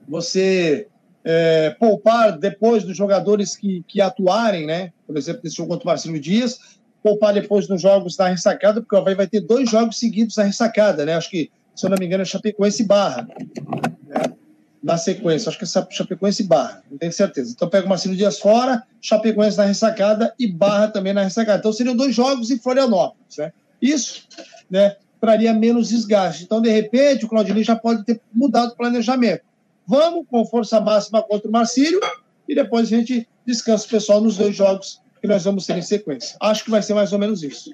[0.06, 0.88] você
[1.24, 4.92] é, poupar depois dos jogadores que, que atuarem, né?
[5.06, 6.58] Por exemplo, nesse jogo contra o Marcelo Dias,
[7.02, 10.44] poupar depois nos jogos da ressacada, porque o Havaí vai ter dois jogos seguidos da
[10.44, 11.14] ressacada, né?
[11.14, 13.28] Acho que, se eu não me engano, é Chapecoense Barra.
[14.06, 14.32] Né?
[14.82, 17.52] Na sequência, acho que é Chapecoense Barra, não tenho certeza.
[17.54, 21.58] Então pega o Marcelo Dias fora, Chapecoense na ressacada e Barra também na ressacada.
[21.58, 23.52] Então seriam dois jogos em Florianópolis, né?
[23.80, 24.26] Isso,
[24.68, 24.96] né?
[25.20, 26.42] Traria menos desgaste.
[26.42, 29.42] Então, de repente, o Claudinei já pode ter mudado o planejamento
[29.86, 32.00] Vamos com força máxima contra o Marcílio
[32.48, 35.82] e depois a gente descansa o pessoal nos dois jogos que nós vamos ter em
[35.82, 36.36] sequência.
[36.40, 37.72] Acho que vai ser mais ou menos isso.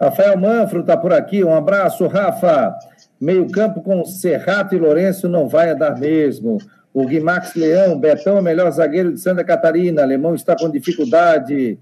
[0.00, 1.44] Rafael Manfro está por aqui.
[1.44, 2.74] Um abraço, Rafa.
[3.20, 6.58] Meio campo com Serrato e Lourenço não vai dar mesmo.
[6.92, 10.02] O Guimax Leão, Betão é o melhor zagueiro de Santa Catarina.
[10.02, 11.78] Alemão está com dificuldade.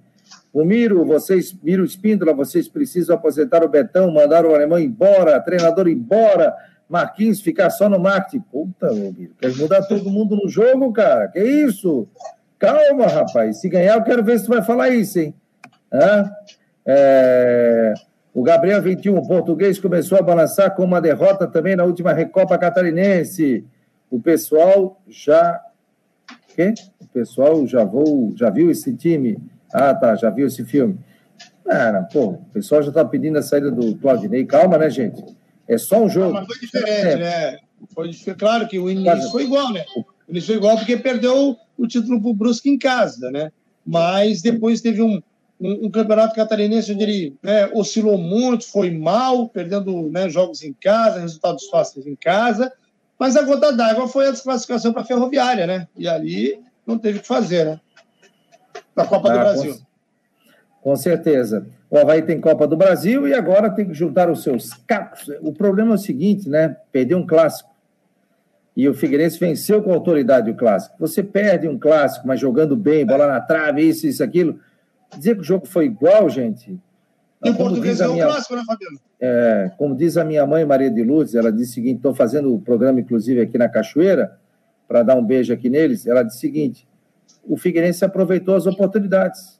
[0.52, 5.88] O Miro, vocês, Miro Espíndola, vocês precisam aposentar o Betão, mandar o alemão embora, treinador
[5.88, 6.54] embora.
[6.90, 8.44] Marquinhos ficar só no marketing.
[8.50, 11.28] Puta, meu quer mudar todo mundo no jogo, cara?
[11.28, 12.08] Que isso?
[12.58, 13.60] Calma, rapaz.
[13.60, 15.32] Se ganhar, eu quero ver se tu vai falar isso, hein?
[15.92, 16.28] Hã?
[16.84, 17.94] É...
[18.34, 22.58] O Gabriel 21, o português, começou a balançar com uma derrota também na última Recopa
[22.58, 23.64] Catarinense.
[24.10, 25.60] O pessoal já.
[26.56, 26.74] Quê?
[27.00, 28.32] O pessoal já, vou...
[28.36, 29.38] já viu esse time?
[29.72, 30.98] Ah, tá, já viu esse filme.
[31.64, 34.44] Cara, pô, o pessoal já tá pedindo a saída do Claudinei.
[34.44, 35.24] Calma, né, gente?
[35.70, 36.34] É só um jogo.
[36.34, 37.16] mas foi diferente, é.
[37.16, 37.58] né?
[37.94, 39.84] Foi, claro que o início foi igual, né?
[39.96, 43.52] O início foi igual porque perdeu o título para o Brusque em casa, né?
[43.86, 45.22] Mas depois teve um,
[45.60, 50.72] um, um campeonato catarinense onde ele né, oscilou muito, foi mal, perdendo né, jogos em
[50.72, 52.72] casa, resultados fáceis em casa.
[53.16, 55.86] Mas a gota d'água foi a desclassificação para a Ferroviária, né?
[55.96, 57.80] E ali não teve o que fazer, né?
[58.96, 59.74] Na Copa ah, do Brasil.
[60.80, 61.64] Com, com certeza.
[61.90, 65.28] O Havaí tem Copa do Brasil e agora tem que juntar os seus cacos.
[65.40, 66.76] O problema é o seguinte, né?
[66.92, 67.68] Perdeu um clássico.
[68.76, 70.94] E o Figueirense venceu com autoridade o clássico.
[71.00, 74.60] Você perde um clássico, mas jogando bem, bola na trave, isso, isso, aquilo.
[75.18, 76.78] Dizer que o jogo foi igual, gente.
[77.44, 78.26] E o português é um minha...
[78.26, 78.98] clássico, né, Fabiano?
[79.20, 82.54] É, como diz a minha mãe, Maria de Lourdes, ela disse o seguinte: estou fazendo
[82.54, 84.38] o programa, inclusive, aqui na Cachoeira,
[84.86, 86.06] para dar um beijo aqui neles.
[86.06, 86.88] Ela disse o seguinte:
[87.44, 89.59] o Figueirense aproveitou as oportunidades.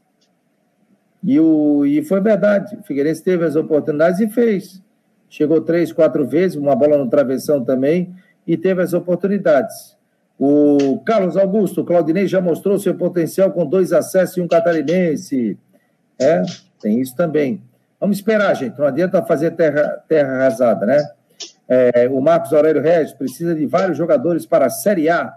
[1.22, 2.76] E, o, e foi verdade.
[2.76, 4.82] O Figueirense teve as oportunidades e fez.
[5.28, 8.14] Chegou três, quatro vezes, uma bola no travessão também,
[8.46, 9.96] e teve as oportunidades.
[10.38, 15.58] O Carlos Augusto, Claudinei já mostrou seu potencial com dois acessos e um catarinense.
[16.18, 16.42] É,
[16.80, 17.62] tem isso também.
[18.00, 18.78] Vamos esperar, gente.
[18.78, 21.06] Não adianta fazer terra, terra arrasada, né?
[21.68, 25.32] É, o Marcos Aurélio Regis precisa de vários jogadores para a Série A.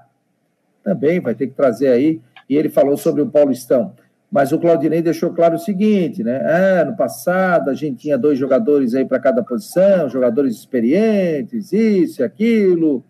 [0.81, 2.21] Também vai ter que trazer aí.
[2.49, 3.93] E ele falou sobre o Paulistão.
[4.33, 6.41] Mas o Claudinei deixou claro o seguinte, né?
[6.43, 12.19] Ah, no passado a gente tinha dois jogadores aí para cada posição, jogadores experientes, isso
[12.19, 13.05] e aquilo,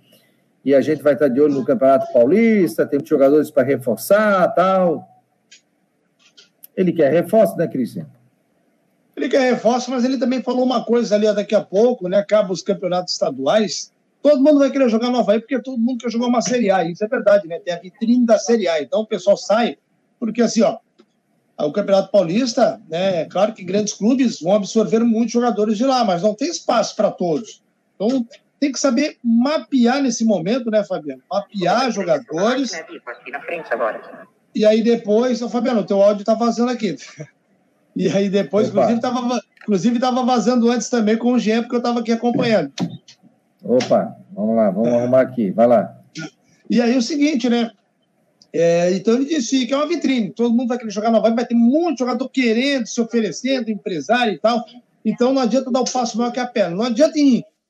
[0.65, 5.07] e a gente vai estar de olho no Campeonato Paulista, tem jogadores para reforçar tal.
[6.75, 8.05] Ele quer reforço, né, Cristian?
[9.15, 12.17] Ele quer reforço, mas ele também falou uma coisa ali daqui a pouco, né?
[12.17, 16.09] Acaba os campeonatos estaduais todo mundo vai querer jogar no Havaí porque todo mundo quer
[16.09, 16.83] jogar uma Série A.
[16.85, 17.59] Isso é verdade, né?
[17.59, 18.81] Tem a vitrine da Série A.
[18.81, 19.77] Então o pessoal sai,
[20.17, 20.77] porque assim, ó,
[21.63, 23.21] o Campeonato Paulista, né?
[23.21, 26.95] É claro que grandes clubes vão absorver muitos jogadores de lá, mas não tem espaço
[26.95, 27.61] para todos.
[27.95, 28.25] Então
[28.59, 31.21] tem que saber mapear nesse momento, né, Fabiano?
[31.29, 32.71] Mapear jogadores.
[34.55, 36.95] E aí depois, ô, Fabiano, o teu áudio tá vazando aqui.
[37.95, 38.91] E aí depois, Opa.
[38.91, 42.71] inclusive, estava inclusive tava vazando antes também com o Jean, porque eu estava aqui acompanhando.
[43.63, 45.95] Opa, vamos lá, vamos arrumar aqui, vai lá.
[46.67, 47.69] E aí o seguinte, né?
[48.55, 51.33] É, então ele disse que é uma vitrine, todo mundo vai querer jogar na vai,
[51.33, 54.63] vai ter muito jogador querendo, se oferecendo, empresário e tal.
[55.03, 56.75] Então não adianta dar o passo maior que a perna.
[56.75, 57.17] Não adianta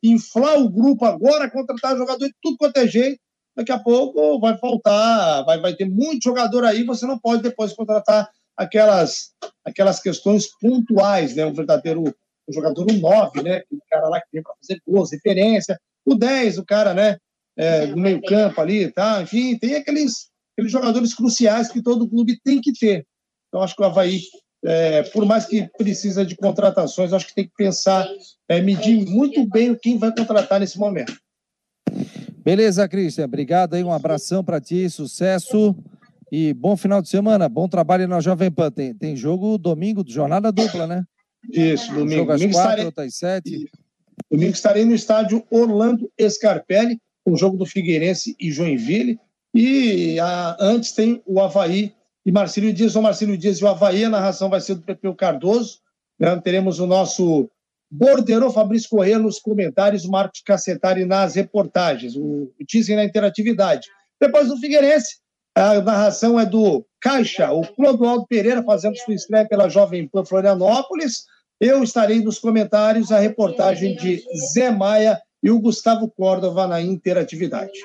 [0.04, 3.20] inflar o grupo agora, contratar jogador de tudo quanto é jeito.
[3.56, 7.72] Daqui a pouco vai faltar, vai, vai ter muito jogador aí, você não pode depois
[7.72, 8.28] contratar
[8.58, 9.32] aquelas,
[9.64, 11.46] aquelas questões pontuais, né?
[11.46, 12.04] Um verdadeiro
[12.48, 13.58] um jogador um 9, né?
[13.58, 15.80] Aquele cara lá que tem para fazer gols, referência.
[16.06, 17.18] O 10, o cara, né?
[17.56, 19.22] É, do meio campo ali, tá?
[19.22, 23.06] Enfim, tem aqueles, aqueles jogadores cruciais que todo clube tem que ter.
[23.48, 24.22] Então, acho que o Havaí,
[24.66, 28.08] é, por mais que precisa de contratações, acho que tem que pensar,
[28.48, 31.18] é, medir muito bem quem vai contratar nesse momento.
[32.44, 33.26] Beleza, Cristian.
[33.26, 33.84] Obrigado aí.
[33.84, 35.76] Um abração para ti, sucesso.
[36.32, 38.72] E bom final de semana, bom trabalho na Jovem Pan.
[38.72, 41.04] Tem, tem jogo domingo, jornada dupla, né?
[41.52, 42.22] Isso, domingo.
[42.22, 42.86] Jogo às domingo quatro, estarei...
[42.86, 43.72] outro às sete.
[44.32, 49.20] Domingo estarei no estádio Orlando Scarpelli, com o jogo do Figueirense e Joinville.
[49.54, 51.94] E a, antes tem o Havaí
[52.26, 54.04] e Marcílio Dias, o Marcílio Dias e o Havaí.
[54.04, 55.80] A narração vai ser do Pepeu Cardoso.
[56.20, 56.36] Né?
[56.42, 57.50] Teremos o nosso
[57.92, 62.16] borderô Fabrício Corrêa nos comentários, Marcos Cacetari nas reportagens.
[62.16, 63.88] O, o dizem na interatividade.
[64.20, 65.18] Depois do Figueirense,
[65.56, 71.26] a narração é do Caixa, o Clodoaldo Pereira fazendo sua estreia pela Jovem Pan Florianópolis.
[71.60, 74.24] Eu estarei nos comentários a reportagem de
[74.54, 77.80] Zé Maia e o Gustavo Córdova na interatividade.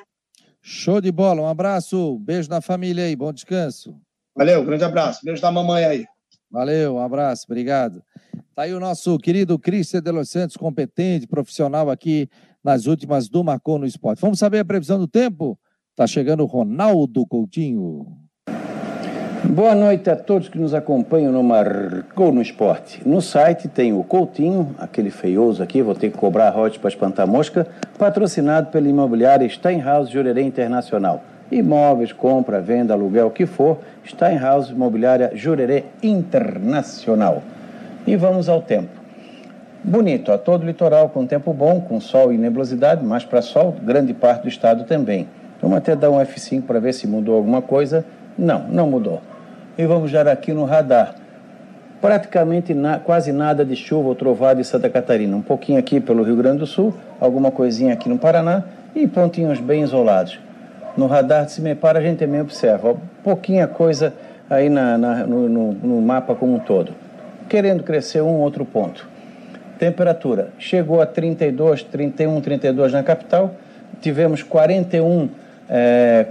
[0.60, 3.96] Show de bola, um abraço, beijo na família aí, bom descanso.
[4.36, 6.06] Valeu, grande abraço, beijo da mamãe aí.
[6.50, 8.02] Valeu, um abraço, obrigado.
[8.54, 12.28] Tá aí o nosso querido Cristian de Los Santos, competente, profissional aqui
[12.62, 14.20] nas últimas do Marcou no Esporte.
[14.20, 15.58] Vamos saber a previsão do tempo?
[15.90, 18.06] Está chegando Ronaldo Coutinho.
[19.44, 23.00] Boa noite a todos que nos acompanham no Marcou no Esporte.
[23.06, 27.24] No site tem o Coutinho, aquele feioso aqui, vou ter que cobrar a para espantar
[27.24, 27.64] mosca,
[27.96, 31.22] patrocinado pela imobiliária Steinhaus Jurerê Internacional.
[31.52, 37.40] Imóveis, compra, venda, aluguel, o que for, Steinhaus Imobiliária Jurerê Internacional.
[38.06, 38.90] E vamos ao tempo.
[39.84, 43.76] Bonito, a todo o litoral com tempo bom, com sol e nebulosidade, mais para sol,
[43.82, 45.28] grande parte do estado também.
[45.62, 48.04] Vamos até dar um F5 para ver se mudou alguma coisa.
[48.38, 49.20] Não, não mudou.
[49.76, 51.14] E vamos já aqui no radar.
[52.00, 55.36] Praticamente na, quase nada de chuva ou trovada em Santa Catarina.
[55.36, 58.62] Um pouquinho aqui pelo Rio Grande do Sul, alguma coisinha aqui no Paraná
[58.94, 60.38] e pontinhos bem isolados.
[60.96, 64.14] No radar de Cimepar a gente também observa pouquinha coisa
[64.48, 66.92] aí na, na no, no, no mapa como um todo.
[67.48, 69.08] Querendo crescer um outro ponto.
[69.78, 73.54] Temperatura chegou a 32, 31, 32 na capital.
[74.00, 75.28] Tivemos 41
[75.68, 76.26] é,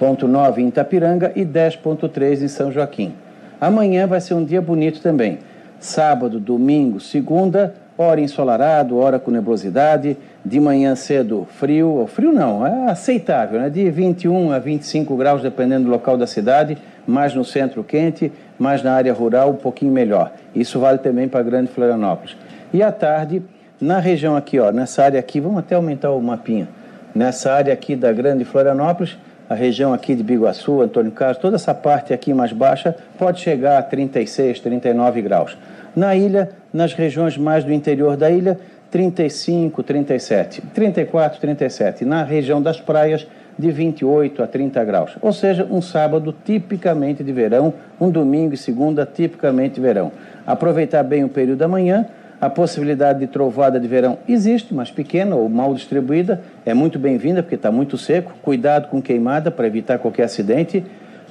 [0.00, 3.12] 41,9 em Itapiranga e 10,3 em São Joaquim.
[3.60, 5.38] Amanhã vai ser um dia bonito também.
[5.78, 12.66] Sábado, domingo, segunda, hora ensolarado, hora com nebulosidade, de manhã cedo frio, ou frio não,
[12.66, 13.68] é aceitável, né?
[13.68, 18.82] de 21 a 25 graus, dependendo do local da cidade, mais no centro quente, mais
[18.82, 20.32] na área rural um pouquinho melhor.
[20.54, 22.36] Isso vale também para Grande Florianópolis.
[22.72, 23.42] E à tarde,
[23.78, 26.68] na região aqui, ó, nessa área aqui, vamos até aumentar o mapinha
[27.14, 29.18] nessa área aqui da Grande Florianópolis,
[29.50, 33.78] a região aqui de Biguaçu, Antônio Carlos, toda essa parte aqui mais baixa pode chegar
[33.78, 35.58] a 36, 39 graus.
[35.94, 38.56] Na ilha, nas regiões mais do interior da ilha,
[38.92, 42.04] 35, 37, 34, 37.
[42.04, 43.26] Na região das praias,
[43.58, 45.16] de 28 a 30 graus.
[45.20, 50.12] Ou seja, um sábado tipicamente de verão, um domingo e segunda tipicamente de verão.
[50.46, 52.06] Aproveitar bem o período da manhã
[52.40, 56.40] a possibilidade de trovada de verão existe, mas pequena ou mal distribuída.
[56.64, 58.32] É muito bem-vinda porque está muito seco.
[58.40, 60.82] Cuidado com queimada para evitar qualquer acidente.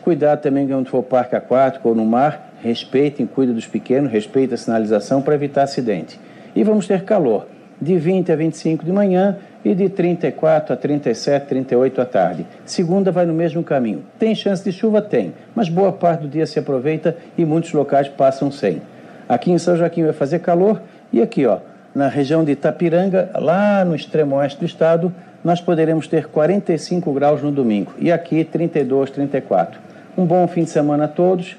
[0.04, 2.54] Cuidado também quando for parque aquático ou no mar.
[2.62, 6.20] Respeitem, cuidem dos pequenos, respeitem a sinalização para evitar acidente.
[6.56, 7.48] E vamos ter calor,
[7.82, 12.46] de 20 a 25 de manhã e de 34 a 37, 38 à tarde.
[12.66, 14.04] Segunda vai no mesmo caminho.
[14.20, 15.02] Tem chance de chuva?
[15.02, 18.82] Tem, mas boa parte do dia se aproveita e muitos locais passam sem.
[19.28, 20.82] Aqui em São Joaquim vai fazer calor
[21.12, 21.60] e aqui, ó,
[21.94, 27.42] na região de Itapiranga, lá no extremo oeste do estado, nós poderemos ter 45 graus
[27.42, 27.94] no domingo.
[27.98, 29.80] E aqui 32, 34.
[30.18, 31.58] Um bom fim de semana a todos.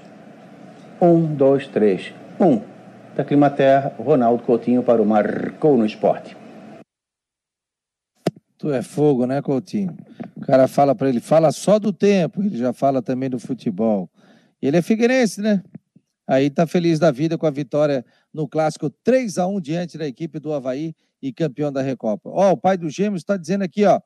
[1.01, 2.13] Um, dois, três.
[2.39, 2.61] Um.
[3.17, 6.37] Da Climaterra, Ronaldo Coutinho para o Marcou no Esporte.
[8.57, 9.97] Tu é fogo, né, Coutinho?
[10.37, 14.09] O cara fala para ele, fala só do tempo, ele já fala também do futebol.
[14.61, 15.63] Ele é figueirense, né?
[16.29, 20.07] Aí tá feliz da vida com a vitória no clássico 3 a 1 diante da
[20.07, 22.31] equipe do Havaí e campeão da Recopa.
[22.31, 24.01] Ó, o pai do Gêmeos está dizendo aqui, ó.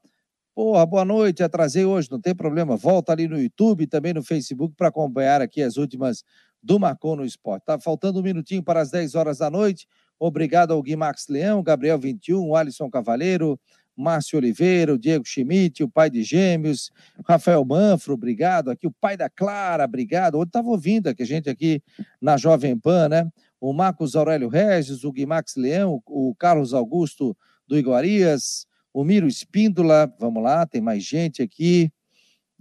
[0.54, 2.76] Porra, boa noite, atrasei hoje, não tem problema.
[2.76, 6.22] Volta ali no YouTube também no Facebook para acompanhar aqui as últimas
[6.62, 7.64] do Marcon no Esporte.
[7.64, 9.86] Tá faltando um minutinho para as 10 horas da noite.
[10.18, 13.58] Obrigado ao Gui Max Leão, Gabriel 21, Alisson Cavaleiro,
[13.96, 16.90] Márcio Oliveira, o Diego Schmidt, o pai de gêmeos,
[17.26, 18.70] Rafael Manfro, obrigado.
[18.70, 20.36] Aqui o pai da Clara, obrigado.
[20.36, 21.82] Hoje estava ouvindo aqui a gente aqui
[22.20, 23.28] na Jovem Pan, né?
[23.66, 27.34] O Marcos Aurélio Regis, o Guimax Leão, o Carlos Augusto
[27.66, 31.90] do Iguarias, o Miro Espíndola, vamos lá, tem mais gente aqui.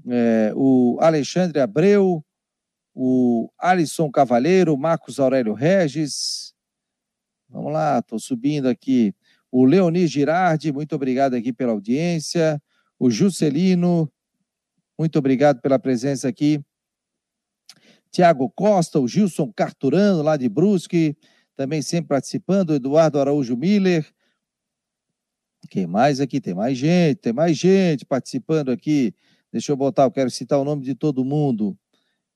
[0.08, 2.24] É, o Alexandre Abreu,
[2.96, 6.54] o Alisson Cavaleiro, Marcos Aurélio Regis.
[7.50, 9.14] Vamos lá, estou subindo aqui
[9.52, 12.64] o Leoni Girardi, muito obrigado aqui pela audiência,
[12.98, 14.10] o Juscelino,
[14.98, 16.64] muito obrigado pela presença aqui.
[18.14, 21.18] Tiago Costa, o Gilson Carturano, lá de Brusque,
[21.56, 24.06] também sempre participando, Eduardo Araújo Miller.
[25.68, 26.40] Quem mais aqui?
[26.40, 29.16] Tem mais gente, tem mais gente participando aqui.
[29.52, 31.76] Deixa eu botar, eu quero citar o nome de todo mundo,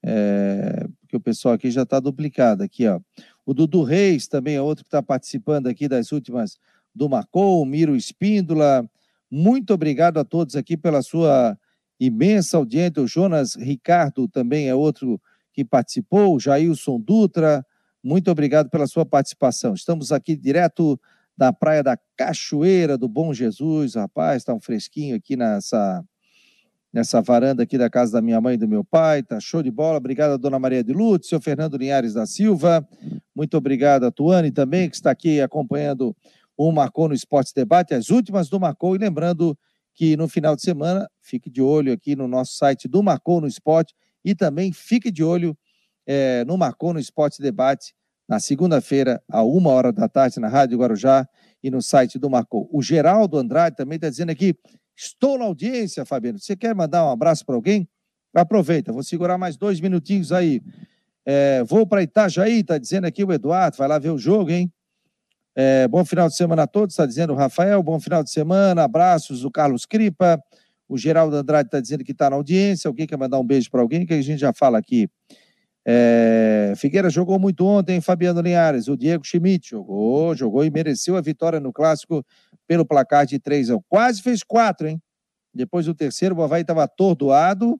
[0.04, 3.00] é, porque o pessoal aqui já está duplicado aqui, ó.
[3.46, 6.58] O Dudu Reis também é outro que está participando aqui das últimas
[6.94, 8.90] do Marcou, Miro Espíndola.
[9.30, 11.56] Muito obrigado a todos aqui pela sua
[12.00, 13.04] imensa audiência.
[13.04, 15.22] O Jonas Ricardo também é outro
[15.58, 17.66] que participou, Jailson Dutra.
[18.04, 19.74] Muito obrigado pela sua participação.
[19.74, 21.02] Estamos aqui direto
[21.36, 23.96] da Praia da Cachoeira do Bom Jesus.
[23.96, 26.06] Rapaz, está um fresquinho aqui nessa
[26.94, 29.24] nessa varanda aqui da casa da minha mãe e do meu pai.
[29.24, 29.98] Tá show de bola.
[29.98, 32.88] Obrigado a dona Maria de Lúcio, seu Fernando Linhares da Silva.
[33.36, 36.16] Muito obrigado a Tuane também, que está aqui acompanhando
[36.56, 38.96] o Marcou no Esporte Debate, as últimas do Marcou.
[38.96, 39.58] E lembrando
[39.96, 43.48] que no final de semana, fique de olho aqui no nosso site do Marcou no
[43.48, 43.96] Esporte
[44.28, 45.58] e também fique de olho
[46.06, 47.96] é, no Marcou no Esporte Debate
[48.28, 51.26] na segunda-feira, a uma hora da tarde, na Rádio Guarujá
[51.64, 52.70] e no site do Marcou.
[52.74, 54.54] O Geraldo Andrade também está dizendo aqui:
[54.94, 56.38] estou na audiência, Fabiano.
[56.38, 57.88] Você quer mandar um abraço para alguém?
[58.36, 60.62] Aproveita, vou segurar mais dois minutinhos aí.
[61.26, 64.70] É, vou para Itajaí, está dizendo aqui o Eduardo, vai lá ver o jogo, hein?
[65.56, 67.82] É, bom final de semana a todos, está dizendo o Rafael.
[67.82, 70.38] Bom final de semana, abraços, o Carlos Cripa.
[70.88, 72.88] O Geraldo Andrade está dizendo que está na audiência.
[72.88, 74.06] Alguém quer mandar um beijo para alguém?
[74.06, 75.10] Que a gente já fala aqui.
[75.90, 78.88] É, Figueira jogou muito ontem, Fabiano Linhares.
[78.88, 82.26] O Diego Schmidt jogou, jogou e mereceu a vitória no clássico
[82.68, 83.82] pelo placar de 3 a 1.
[83.88, 85.02] Quase fez quatro, hein?
[85.54, 87.80] Depois do terceiro, o Havaí estava atordoado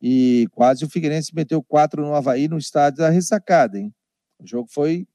[0.00, 3.92] e quase o Figueirense meteu quatro no Havaí no estádio da ressacada, hein?
[4.38, 5.06] O jogo foi.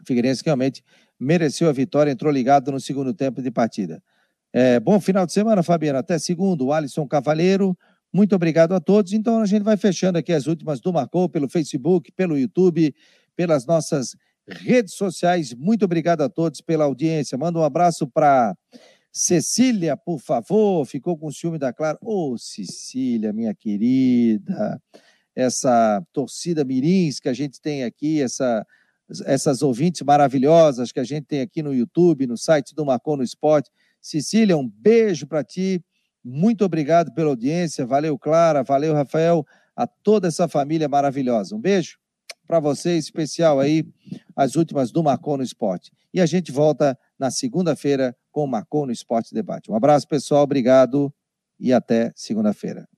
[0.00, 0.82] O Figueirense realmente
[1.18, 4.02] mereceu a vitória, entrou ligado no segundo tempo de partida.
[4.52, 5.98] É, bom final de semana, Fabiano.
[5.98, 7.76] Até segundo, Alisson Cavaleiro.
[8.12, 9.12] Muito obrigado a todos.
[9.12, 12.94] Então a gente vai fechando aqui as últimas do Marcou pelo Facebook, pelo YouTube,
[13.36, 15.54] pelas nossas redes sociais.
[15.54, 17.38] Muito obrigado a todos pela audiência.
[17.38, 18.56] Manda um abraço para
[19.12, 20.84] Cecília, por favor.
[20.84, 21.98] Ficou com ciúme da Clara.
[22.02, 24.80] Ô, oh, Cecília, minha querida.
[25.34, 28.66] Essa torcida mirins que a gente tem aqui, essa
[29.26, 33.24] essas ouvintes maravilhosas que a gente tem aqui no YouTube, no site do Marcon no
[33.24, 33.68] Esporte.
[34.00, 35.82] Cecília, um beijo para ti.
[36.24, 37.86] Muito obrigado pela audiência.
[37.86, 38.62] Valeu, Clara.
[38.62, 39.44] Valeu, Rafael.
[39.76, 41.54] A toda essa família maravilhosa.
[41.54, 41.98] Um beijo
[42.46, 43.84] para você, especial aí,
[44.34, 45.92] as últimas do Marcon no Esporte.
[46.12, 49.70] E a gente volta na segunda-feira com o Marcon no Esporte Debate.
[49.70, 50.42] Um abraço, pessoal.
[50.42, 51.14] Obrigado
[51.58, 52.90] e até segunda-feira.